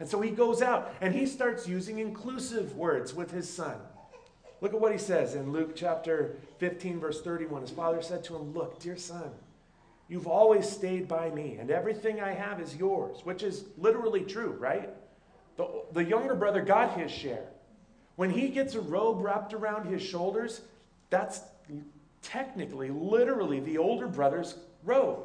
And 0.00 0.08
so 0.08 0.20
he 0.20 0.30
goes 0.30 0.62
out 0.62 0.92
and 1.00 1.14
he 1.14 1.26
starts 1.26 1.68
using 1.68 1.98
inclusive 1.98 2.76
words 2.76 3.14
with 3.14 3.30
his 3.30 3.52
son. 3.52 3.76
Look 4.60 4.72
at 4.72 4.80
what 4.80 4.92
he 4.92 4.98
says 4.98 5.34
in 5.34 5.52
Luke 5.52 5.76
chapter 5.76 6.36
15, 6.58 6.98
verse 7.00 7.20
31. 7.20 7.62
His 7.62 7.70
father 7.70 8.00
said 8.00 8.24
to 8.24 8.36
him, 8.36 8.54
Look, 8.54 8.80
dear 8.80 8.96
son, 8.96 9.30
you've 10.08 10.26
always 10.26 10.68
stayed 10.68 11.06
by 11.06 11.30
me, 11.30 11.56
and 11.60 11.70
everything 11.70 12.20
I 12.20 12.32
have 12.32 12.60
is 12.60 12.74
yours, 12.74 13.20
which 13.24 13.42
is 13.42 13.66
literally 13.76 14.22
true, 14.22 14.56
right? 14.58 14.90
The, 15.56 15.68
the 15.92 16.04
younger 16.04 16.34
brother 16.34 16.62
got 16.62 16.98
his 16.98 17.10
share. 17.10 17.44
When 18.16 18.30
he 18.30 18.48
gets 18.48 18.74
a 18.74 18.80
robe 18.80 19.20
wrapped 19.20 19.52
around 19.52 19.86
his 19.86 20.00
shoulders, 20.02 20.60
that's 21.10 21.40
technically, 22.24 22.90
literally, 22.90 23.60
the 23.60 23.78
older 23.78 24.08
brother's 24.08 24.56
robe. 24.82 25.20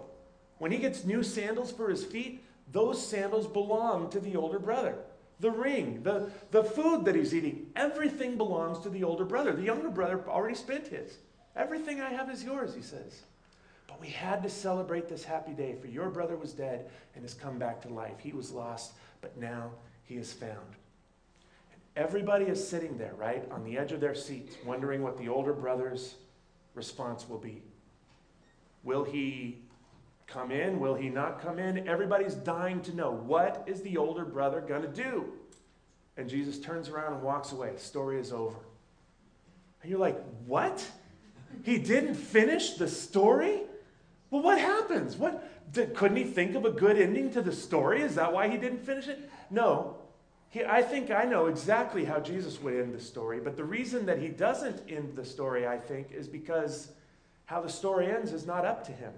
When 0.59 0.71
he 0.71 0.77
gets 0.77 1.05
new 1.05 1.23
sandals 1.23 1.71
for 1.71 1.89
his 1.89 2.03
feet, 2.03 2.43
those 2.71 3.03
sandals 3.03 3.47
belong 3.47 4.09
to 4.11 4.19
the 4.19 4.35
older 4.35 4.59
brother. 4.59 4.95
The 5.39 5.49
ring, 5.49 6.03
the, 6.03 6.29
the 6.51 6.63
food 6.63 7.05
that 7.05 7.15
he's 7.15 7.33
eating, 7.33 7.67
everything 7.75 8.35
belongs 8.35 8.79
to 8.79 8.89
the 8.89 9.05
older 9.05 9.23
brother. 9.23 9.53
The 9.53 9.63
younger 9.63 9.89
brother 9.89 10.21
already 10.27 10.55
spent 10.55 10.87
his. 10.87 11.17
Everything 11.55 12.01
I 12.01 12.09
have 12.09 12.29
is 12.29 12.43
yours, 12.43 12.75
he 12.75 12.81
says. 12.81 13.23
But 13.87 14.01
we 14.01 14.09
had 14.09 14.43
to 14.43 14.49
celebrate 14.49 15.07
this 15.07 15.23
happy 15.23 15.53
day, 15.53 15.75
for 15.79 15.87
your 15.87 16.09
brother 16.09 16.35
was 16.35 16.51
dead 16.51 16.89
and 17.15 17.23
has 17.23 17.33
come 17.33 17.57
back 17.57 17.81
to 17.81 17.89
life. 17.89 18.19
He 18.19 18.33
was 18.33 18.51
lost, 18.51 18.93
but 19.21 19.37
now 19.37 19.71
he 20.03 20.15
is 20.15 20.33
found. 20.33 20.75
And 21.71 21.81
everybody 21.95 22.45
is 22.45 22.65
sitting 22.65 22.97
there, 22.97 23.13
right, 23.17 23.49
on 23.49 23.63
the 23.63 23.77
edge 23.77 23.93
of 23.93 24.01
their 24.01 24.15
seats, 24.15 24.55
wondering 24.65 25.01
what 25.01 25.17
the 25.17 25.29
older 25.29 25.53
brother's 25.53 26.15
response 26.73 27.27
will 27.27 27.37
be. 27.37 27.61
Will 28.83 29.03
he 29.03 29.59
come 30.27 30.51
in? 30.51 30.79
Will 30.79 30.95
he 30.95 31.09
not 31.09 31.41
come 31.41 31.59
in? 31.59 31.87
Everybody's 31.87 32.35
dying 32.35 32.81
to 32.81 32.95
know 32.95 33.11
what 33.11 33.63
is 33.67 33.81
the 33.81 33.97
older 33.97 34.25
brother 34.25 34.61
going 34.61 34.83
to 34.83 34.87
do? 34.87 35.25
And 36.17 36.29
Jesus 36.29 36.59
turns 36.59 36.89
around 36.89 37.13
and 37.13 37.21
walks 37.21 37.51
away. 37.51 37.71
The 37.73 37.79
story 37.79 38.19
is 38.19 38.31
over. 38.31 38.57
And 39.81 39.89
you're 39.89 39.99
like, 39.99 40.21
what? 40.45 40.85
He 41.63 41.77
didn't 41.77 42.15
finish 42.15 42.73
the 42.73 42.87
story? 42.87 43.61
Well, 44.29 44.41
what 44.41 44.59
happens? 44.59 45.15
What 45.17 45.71
did, 45.71 45.95
couldn't 45.95 46.17
he 46.17 46.23
think 46.23 46.55
of 46.55 46.65
a 46.65 46.71
good 46.71 46.97
ending 46.97 47.31
to 47.31 47.41
the 47.41 47.51
story? 47.51 48.01
Is 48.01 48.15
that 48.15 48.33
why 48.33 48.49
he 48.49 48.57
didn't 48.57 48.85
finish 48.85 49.07
it? 49.07 49.29
No. 49.49 49.98
He, 50.49 50.63
I 50.63 50.81
think 50.81 51.11
I 51.11 51.23
know 51.23 51.45
exactly 51.45 52.05
how 52.05 52.19
Jesus 52.19 52.61
would 52.61 52.73
end 52.73 52.93
the 52.93 52.99
story, 52.99 53.39
but 53.39 53.55
the 53.55 53.63
reason 53.63 54.05
that 54.07 54.19
he 54.19 54.29
doesn't 54.29 54.81
end 54.89 55.15
the 55.15 55.25
story, 55.25 55.67
I 55.67 55.77
think, 55.77 56.11
is 56.11 56.27
because 56.27 56.89
how 57.45 57.61
the 57.61 57.69
story 57.69 58.07
ends 58.07 58.33
is 58.33 58.45
not 58.45 58.65
up 58.65 58.83
to 58.85 58.91
him 58.91 59.13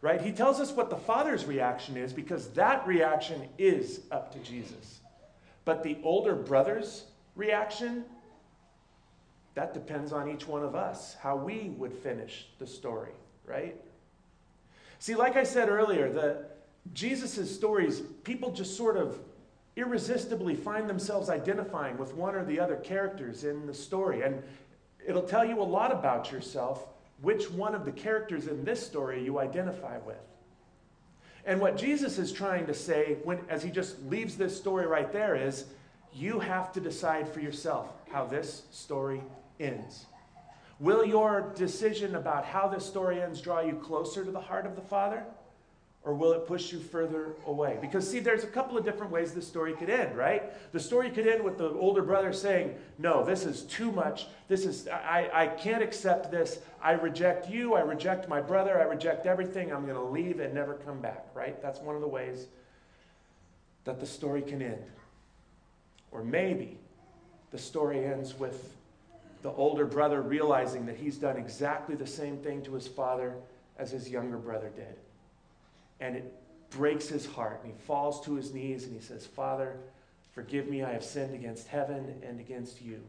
right? 0.00 0.20
He 0.20 0.32
tells 0.32 0.60
us 0.60 0.72
what 0.72 0.90
the 0.90 0.96
Father's 0.96 1.44
reaction 1.44 1.96
is 1.96 2.12
because 2.12 2.48
that 2.50 2.86
reaction 2.86 3.48
is 3.58 4.00
up 4.10 4.32
to 4.32 4.38
Jesus. 4.38 5.00
But 5.64 5.82
the 5.82 5.98
older 6.02 6.34
brother's 6.34 7.04
reaction, 7.34 8.04
that 9.54 9.74
depends 9.74 10.12
on 10.12 10.30
each 10.30 10.46
one 10.46 10.62
of 10.62 10.74
us, 10.74 11.16
how 11.20 11.36
we 11.36 11.70
would 11.76 11.92
finish 11.92 12.46
the 12.58 12.66
story, 12.66 13.12
right? 13.44 13.76
See, 14.98 15.14
like 15.14 15.36
I 15.36 15.44
said 15.44 15.68
earlier, 15.68 16.12
the 16.12 16.46
Jesus' 16.94 17.54
stories, 17.54 18.00
people 18.24 18.52
just 18.52 18.76
sort 18.76 18.96
of 18.96 19.18
irresistibly 19.78 20.56
find 20.56 20.88
themselves 20.88 21.30
identifying 21.30 21.96
with 21.96 22.14
one 22.14 22.34
or 22.34 22.44
the 22.44 22.58
other 22.58 22.76
characters 22.76 23.44
in 23.44 23.66
the 23.66 23.72
story. 23.72 24.22
And 24.22 24.42
it'll 25.06 25.22
tell 25.22 25.44
you 25.44 25.60
a 25.60 25.62
lot 25.62 25.92
about 25.92 26.32
yourself 26.32 26.88
which 27.22 27.50
one 27.50 27.74
of 27.74 27.84
the 27.84 27.92
characters 27.92 28.48
in 28.48 28.64
this 28.64 28.84
story 28.84 29.24
you 29.24 29.38
identify 29.38 29.98
with. 29.98 30.16
And 31.44 31.60
what 31.60 31.76
Jesus 31.76 32.18
is 32.18 32.32
trying 32.32 32.66
to 32.66 32.74
say 32.74 33.18
when 33.22 33.38
as 33.48 33.62
he 33.62 33.70
just 33.70 34.02
leaves 34.04 34.36
this 34.36 34.56
story 34.56 34.86
right 34.86 35.10
there 35.12 35.34
is 35.34 35.64
you 36.12 36.40
have 36.40 36.72
to 36.72 36.80
decide 36.80 37.28
for 37.28 37.40
yourself 37.40 37.88
how 38.10 38.26
this 38.26 38.64
story 38.70 39.22
ends. 39.60 40.06
Will 40.80 41.04
your 41.04 41.52
decision 41.56 42.16
about 42.16 42.44
how 42.44 42.68
this 42.68 42.84
story 42.84 43.20
ends 43.20 43.40
draw 43.40 43.60
you 43.60 43.74
closer 43.74 44.24
to 44.24 44.30
the 44.30 44.40
heart 44.40 44.66
of 44.66 44.74
the 44.74 44.82
Father? 44.82 45.24
Or 46.08 46.14
will 46.14 46.32
it 46.32 46.46
push 46.46 46.72
you 46.72 46.78
further 46.78 47.34
away? 47.46 47.76
Because, 47.82 48.10
see, 48.10 48.18
there's 48.18 48.42
a 48.42 48.46
couple 48.46 48.78
of 48.78 48.84
different 48.84 49.12
ways 49.12 49.32
this 49.32 49.46
story 49.46 49.74
could 49.74 49.90
end, 49.90 50.16
right? 50.16 50.72
The 50.72 50.80
story 50.80 51.10
could 51.10 51.26
end 51.26 51.44
with 51.44 51.58
the 51.58 51.68
older 51.68 52.00
brother 52.00 52.32
saying, 52.32 52.74
No, 52.96 53.22
this 53.22 53.44
is 53.44 53.64
too 53.64 53.92
much. 53.92 54.26
This 54.48 54.64
is, 54.64 54.88
I, 54.88 55.28
I 55.30 55.46
can't 55.48 55.82
accept 55.82 56.30
this. 56.30 56.60
I 56.82 56.92
reject 56.92 57.50
you. 57.50 57.74
I 57.74 57.80
reject 57.80 58.26
my 58.26 58.40
brother. 58.40 58.80
I 58.80 58.84
reject 58.84 59.26
everything. 59.26 59.70
I'm 59.70 59.84
going 59.84 59.98
to 59.98 60.02
leave 60.02 60.40
and 60.40 60.54
never 60.54 60.76
come 60.76 60.98
back, 61.02 61.26
right? 61.34 61.60
That's 61.60 61.78
one 61.80 61.94
of 61.94 62.00
the 62.00 62.08
ways 62.08 62.46
that 63.84 64.00
the 64.00 64.06
story 64.06 64.40
can 64.40 64.62
end. 64.62 64.82
Or 66.10 66.24
maybe 66.24 66.78
the 67.50 67.58
story 67.58 68.02
ends 68.02 68.38
with 68.38 68.74
the 69.42 69.50
older 69.50 69.84
brother 69.84 70.22
realizing 70.22 70.86
that 70.86 70.96
he's 70.96 71.18
done 71.18 71.36
exactly 71.36 71.96
the 71.96 72.06
same 72.06 72.38
thing 72.38 72.62
to 72.62 72.72
his 72.72 72.88
father 72.88 73.34
as 73.78 73.90
his 73.90 74.08
younger 74.08 74.38
brother 74.38 74.70
did 74.74 74.96
and 76.00 76.16
it 76.16 76.32
breaks 76.70 77.08
his 77.08 77.26
heart. 77.26 77.60
And 77.62 77.72
he 77.72 77.78
falls 77.86 78.24
to 78.24 78.34
his 78.34 78.52
knees 78.52 78.84
and 78.84 78.94
he 78.94 79.00
says, 79.00 79.26
Father, 79.26 79.76
forgive 80.32 80.68
me. 80.68 80.82
I 80.82 80.92
have 80.92 81.04
sinned 81.04 81.34
against 81.34 81.68
heaven 81.68 82.20
and 82.22 82.40
against 82.40 82.80
you. 82.82 83.00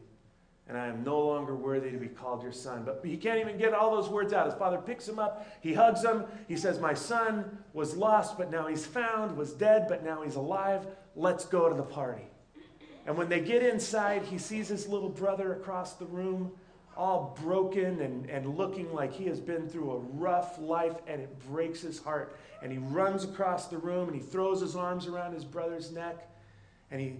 And 0.68 0.78
I 0.78 0.86
am 0.86 1.02
no 1.02 1.18
longer 1.18 1.56
worthy 1.56 1.90
to 1.90 1.96
be 1.96 2.06
called 2.06 2.44
your 2.44 2.52
son. 2.52 2.84
But 2.84 3.00
he 3.04 3.16
can't 3.16 3.40
even 3.40 3.58
get 3.58 3.74
all 3.74 3.90
those 3.90 4.08
words 4.08 4.32
out. 4.32 4.46
His 4.46 4.54
father 4.54 4.78
picks 4.78 5.08
him 5.08 5.18
up. 5.18 5.48
He 5.60 5.74
hugs 5.74 6.04
him. 6.04 6.24
He 6.46 6.56
says, 6.56 6.78
My 6.78 6.94
son 6.94 7.58
was 7.72 7.96
lost, 7.96 8.38
but 8.38 8.52
now 8.52 8.68
he's 8.68 8.86
found, 8.86 9.36
was 9.36 9.52
dead, 9.52 9.86
but 9.88 10.04
now 10.04 10.22
he's 10.22 10.36
alive. 10.36 10.86
Let's 11.16 11.44
go 11.44 11.68
to 11.68 11.74
the 11.74 11.82
party. 11.82 12.22
And 13.04 13.16
when 13.18 13.28
they 13.28 13.40
get 13.40 13.64
inside, 13.64 14.22
he 14.22 14.38
sees 14.38 14.68
his 14.68 14.86
little 14.86 15.08
brother 15.08 15.52
across 15.54 15.94
the 15.94 16.06
room 16.06 16.52
all 16.96 17.36
broken 17.42 18.00
and, 18.00 18.28
and 18.28 18.56
looking 18.56 18.92
like 18.92 19.12
he 19.12 19.24
has 19.26 19.40
been 19.40 19.68
through 19.68 19.92
a 19.92 19.98
rough 19.98 20.58
life, 20.58 20.96
and 21.06 21.20
it 21.20 21.38
breaks 21.50 21.80
his 21.80 22.02
heart. 22.02 22.38
And 22.62 22.70
he 22.70 22.78
runs 22.78 23.24
across 23.24 23.68
the 23.68 23.78
room 23.78 24.08
and 24.08 24.20
he 24.20 24.22
throws 24.22 24.60
his 24.60 24.76
arms 24.76 25.06
around 25.06 25.32
his 25.32 25.44
brother's 25.44 25.90
neck 25.90 26.28
and 26.90 27.00
he 27.00 27.14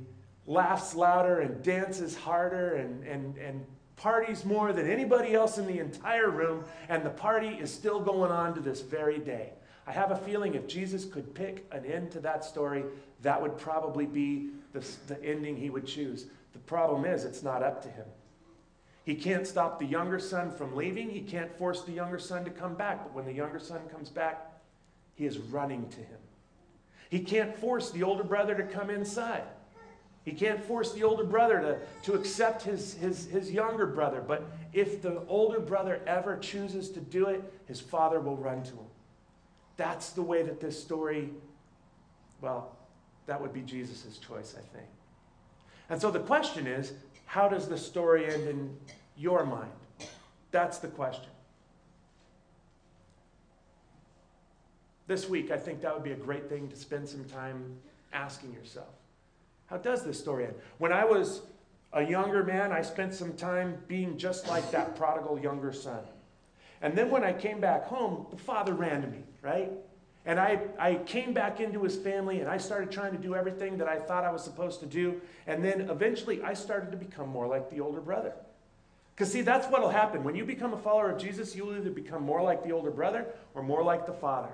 laughs 0.46 0.94
louder 0.94 1.40
and 1.40 1.62
dances 1.62 2.16
harder 2.16 2.74
and, 2.76 3.04
and, 3.04 3.36
and 3.38 3.64
parties 3.96 4.44
more 4.44 4.72
than 4.72 4.90
anybody 4.90 5.34
else 5.34 5.58
in 5.58 5.66
the 5.66 5.78
entire 5.78 6.30
room. 6.30 6.64
And 6.88 7.04
the 7.04 7.10
party 7.10 7.48
is 7.48 7.72
still 7.72 8.00
going 8.00 8.32
on 8.32 8.54
to 8.54 8.60
this 8.60 8.80
very 8.80 9.18
day. 9.18 9.52
I 9.86 9.92
have 9.92 10.10
a 10.10 10.16
feeling 10.16 10.54
if 10.54 10.66
Jesus 10.66 11.04
could 11.04 11.34
pick 11.34 11.66
an 11.72 11.84
end 11.84 12.10
to 12.12 12.20
that 12.20 12.44
story, 12.44 12.84
that 13.22 13.40
would 13.40 13.58
probably 13.58 14.06
be 14.06 14.50
the, 14.72 14.84
the 15.06 15.22
ending 15.24 15.56
he 15.56 15.70
would 15.70 15.86
choose. 15.86 16.26
The 16.52 16.58
problem 16.60 17.04
is, 17.04 17.24
it's 17.24 17.42
not 17.42 17.62
up 17.62 17.82
to 17.82 17.88
him. 17.88 18.06
He 19.10 19.16
can't 19.16 19.44
stop 19.44 19.80
the 19.80 19.86
younger 19.86 20.20
son 20.20 20.52
from 20.52 20.76
leaving. 20.76 21.10
He 21.10 21.22
can't 21.22 21.52
force 21.58 21.82
the 21.82 21.90
younger 21.90 22.20
son 22.20 22.44
to 22.44 22.50
come 22.50 22.76
back. 22.76 23.02
But 23.02 23.12
when 23.12 23.24
the 23.24 23.32
younger 23.32 23.58
son 23.58 23.80
comes 23.90 24.08
back, 24.08 24.52
he 25.16 25.26
is 25.26 25.38
running 25.38 25.88
to 25.88 25.96
him. 25.96 26.18
He 27.08 27.18
can't 27.18 27.52
force 27.56 27.90
the 27.90 28.04
older 28.04 28.22
brother 28.22 28.54
to 28.54 28.62
come 28.62 28.88
inside. 28.88 29.42
He 30.24 30.30
can't 30.30 30.62
force 30.62 30.92
the 30.92 31.02
older 31.02 31.24
brother 31.24 31.80
to, 32.04 32.12
to 32.12 32.16
accept 32.16 32.62
his, 32.62 32.94
his, 32.94 33.26
his 33.26 33.50
younger 33.50 33.84
brother. 33.84 34.22
But 34.24 34.48
if 34.72 35.02
the 35.02 35.24
older 35.26 35.58
brother 35.58 36.00
ever 36.06 36.36
chooses 36.36 36.88
to 36.90 37.00
do 37.00 37.26
it, 37.26 37.42
his 37.66 37.80
father 37.80 38.20
will 38.20 38.36
run 38.36 38.62
to 38.62 38.70
him. 38.70 38.86
That's 39.76 40.10
the 40.10 40.22
way 40.22 40.44
that 40.44 40.60
this 40.60 40.80
story, 40.80 41.30
well, 42.40 42.76
that 43.26 43.40
would 43.40 43.52
be 43.52 43.62
Jesus' 43.62 44.18
choice, 44.18 44.54
I 44.56 44.62
think. 44.72 44.86
And 45.88 46.00
so 46.00 46.12
the 46.12 46.20
question 46.20 46.68
is 46.68 46.92
how 47.26 47.48
does 47.48 47.68
the 47.68 47.78
story 47.78 48.32
end 48.32 48.48
in 48.48 48.76
your 49.20 49.44
mind? 49.44 49.70
That's 50.50 50.78
the 50.78 50.88
question. 50.88 51.30
This 55.06 55.28
week, 55.28 55.50
I 55.50 55.56
think 55.56 55.82
that 55.82 55.92
would 55.92 56.04
be 56.04 56.12
a 56.12 56.16
great 56.16 56.48
thing 56.48 56.68
to 56.68 56.76
spend 56.76 57.08
some 57.08 57.24
time 57.24 57.76
asking 58.12 58.52
yourself. 58.52 58.88
How 59.66 59.76
does 59.76 60.04
this 60.04 60.18
story 60.18 60.46
end? 60.46 60.54
When 60.78 60.92
I 60.92 61.04
was 61.04 61.42
a 61.92 62.02
younger 62.02 62.42
man, 62.42 62.72
I 62.72 62.82
spent 62.82 63.14
some 63.14 63.34
time 63.34 63.78
being 63.88 64.16
just 64.16 64.48
like 64.48 64.70
that 64.70 64.96
prodigal 64.96 65.38
younger 65.38 65.72
son. 65.72 66.00
And 66.80 66.96
then 66.96 67.10
when 67.10 67.24
I 67.24 67.32
came 67.32 67.60
back 67.60 67.84
home, 67.84 68.26
the 68.30 68.36
father 68.36 68.72
ran 68.72 69.02
to 69.02 69.08
me, 69.08 69.24
right? 69.42 69.70
And 70.26 70.38
I, 70.38 70.60
I 70.78 70.94
came 70.94 71.32
back 71.32 71.60
into 71.60 71.82
his 71.82 71.96
family 71.96 72.40
and 72.40 72.48
I 72.48 72.58
started 72.58 72.90
trying 72.90 73.12
to 73.12 73.18
do 73.18 73.34
everything 73.34 73.78
that 73.78 73.88
I 73.88 73.98
thought 73.98 74.24
I 74.24 74.30
was 74.30 74.44
supposed 74.44 74.80
to 74.80 74.86
do. 74.86 75.20
And 75.46 75.64
then 75.64 75.82
eventually 75.90 76.42
I 76.42 76.54
started 76.54 76.90
to 76.92 76.96
become 76.96 77.28
more 77.28 77.46
like 77.46 77.70
the 77.70 77.80
older 77.80 78.00
brother. 78.00 78.34
Because, 79.20 79.34
see, 79.34 79.42
that's 79.42 79.66
what 79.66 79.82
will 79.82 79.90
happen. 79.90 80.24
When 80.24 80.34
you 80.34 80.46
become 80.46 80.72
a 80.72 80.78
follower 80.78 81.10
of 81.10 81.18
Jesus, 81.18 81.54
you'll 81.54 81.76
either 81.76 81.90
become 81.90 82.22
more 82.22 82.40
like 82.40 82.64
the 82.64 82.72
older 82.72 82.90
brother 82.90 83.26
or 83.54 83.62
more 83.62 83.82
like 83.82 84.06
the 84.06 84.14
father. 84.14 84.48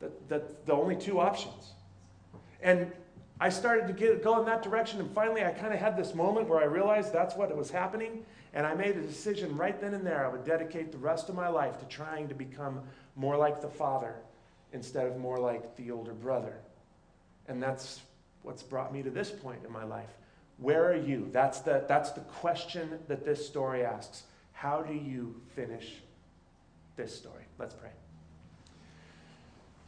That, 0.00 0.28
that's 0.28 0.52
the 0.66 0.74
only 0.74 0.96
two 0.96 1.18
options. 1.18 1.70
And 2.60 2.92
I 3.40 3.48
started 3.48 3.86
to 3.86 3.94
get, 3.94 4.22
go 4.22 4.38
in 4.38 4.44
that 4.44 4.62
direction, 4.62 5.00
and 5.00 5.10
finally 5.14 5.42
I 5.42 5.52
kind 5.52 5.72
of 5.72 5.80
had 5.80 5.96
this 5.96 6.14
moment 6.14 6.46
where 6.46 6.60
I 6.60 6.64
realized 6.64 7.10
that's 7.10 7.36
what 7.36 7.56
was 7.56 7.70
happening. 7.70 8.22
And 8.52 8.66
I 8.66 8.74
made 8.74 8.98
a 8.98 9.00
decision 9.00 9.56
right 9.56 9.80
then 9.80 9.94
and 9.94 10.06
there 10.06 10.26
I 10.26 10.28
would 10.28 10.44
dedicate 10.44 10.92
the 10.92 10.98
rest 10.98 11.30
of 11.30 11.34
my 11.34 11.48
life 11.48 11.78
to 11.78 11.86
trying 11.86 12.28
to 12.28 12.34
become 12.34 12.82
more 13.16 13.38
like 13.38 13.62
the 13.62 13.70
father 13.70 14.16
instead 14.74 15.06
of 15.06 15.16
more 15.16 15.38
like 15.38 15.74
the 15.76 15.90
older 15.90 16.12
brother. 16.12 16.58
And 17.48 17.62
that's 17.62 18.02
what's 18.42 18.62
brought 18.62 18.92
me 18.92 19.02
to 19.04 19.10
this 19.10 19.30
point 19.30 19.60
in 19.64 19.72
my 19.72 19.84
life. 19.84 20.10
Where 20.62 20.92
are 20.92 20.96
you? 20.96 21.28
That's 21.32 21.58
the, 21.58 21.84
that's 21.88 22.12
the 22.12 22.20
question 22.20 23.00
that 23.08 23.24
this 23.24 23.44
story 23.44 23.84
asks. 23.84 24.22
How 24.52 24.80
do 24.80 24.94
you 24.94 25.34
finish 25.56 25.96
this 26.94 27.12
story? 27.12 27.42
Let's 27.58 27.74
pray. 27.74 27.90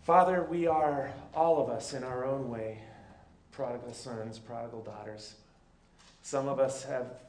Father, 0.02 0.42
we 0.50 0.66
are, 0.66 1.12
all 1.32 1.62
of 1.62 1.70
us 1.70 1.94
in 1.94 2.02
our 2.02 2.24
own 2.24 2.50
way, 2.50 2.80
prodigal 3.52 3.92
sons, 3.92 4.40
prodigal 4.40 4.82
daughters. 4.82 5.36
Some 6.22 6.48
of 6.48 6.58
us 6.58 6.82
have 6.82 7.20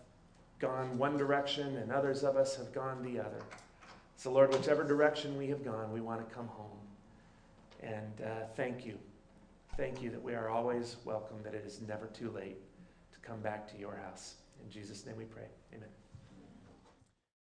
gone 0.58 0.98
one 0.98 1.16
direction, 1.16 1.78
and 1.78 1.92
others 1.92 2.24
of 2.24 2.38
us 2.38 2.56
have 2.56 2.74
gone 2.74 3.04
the 3.04 3.20
other. 3.20 3.44
So, 4.18 4.32
Lord, 4.32 4.52
whichever 4.54 4.84
direction 4.84 5.38
we 5.38 5.48
have 5.50 5.64
gone, 5.64 5.94
we 5.94 6.02
want 6.02 6.28
to 6.28 6.36
come 6.36 6.48
home. 6.48 6.80
And 7.84 8.22
uh, 8.26 8.48
thank 8.56 8.88
you. 8.88 8.98
Thank 9.78 10.02
you 10.02 10.10
that 10.10 10.24
we 10.24 10.34
are 10.34 10.50
always 10.50 10.96
welcome, 11.06 11.38
that 11.44 11.54
it 11.54 11.64
is 11.64 11.80
never 11.88 12.08
too 12.08 12.32
late 12.32 12.58
come 13.26 13.42
back 13.42 13.68
to 13.72 13.78
your 13.78 13.96
house. 13.96 14.36
In 14.64 14.70
Jesus' 14.70 15.06
name 15.06 15.18
we 15.18 15.26
pray. 15.26 15.48
Amen. 15.74 15.90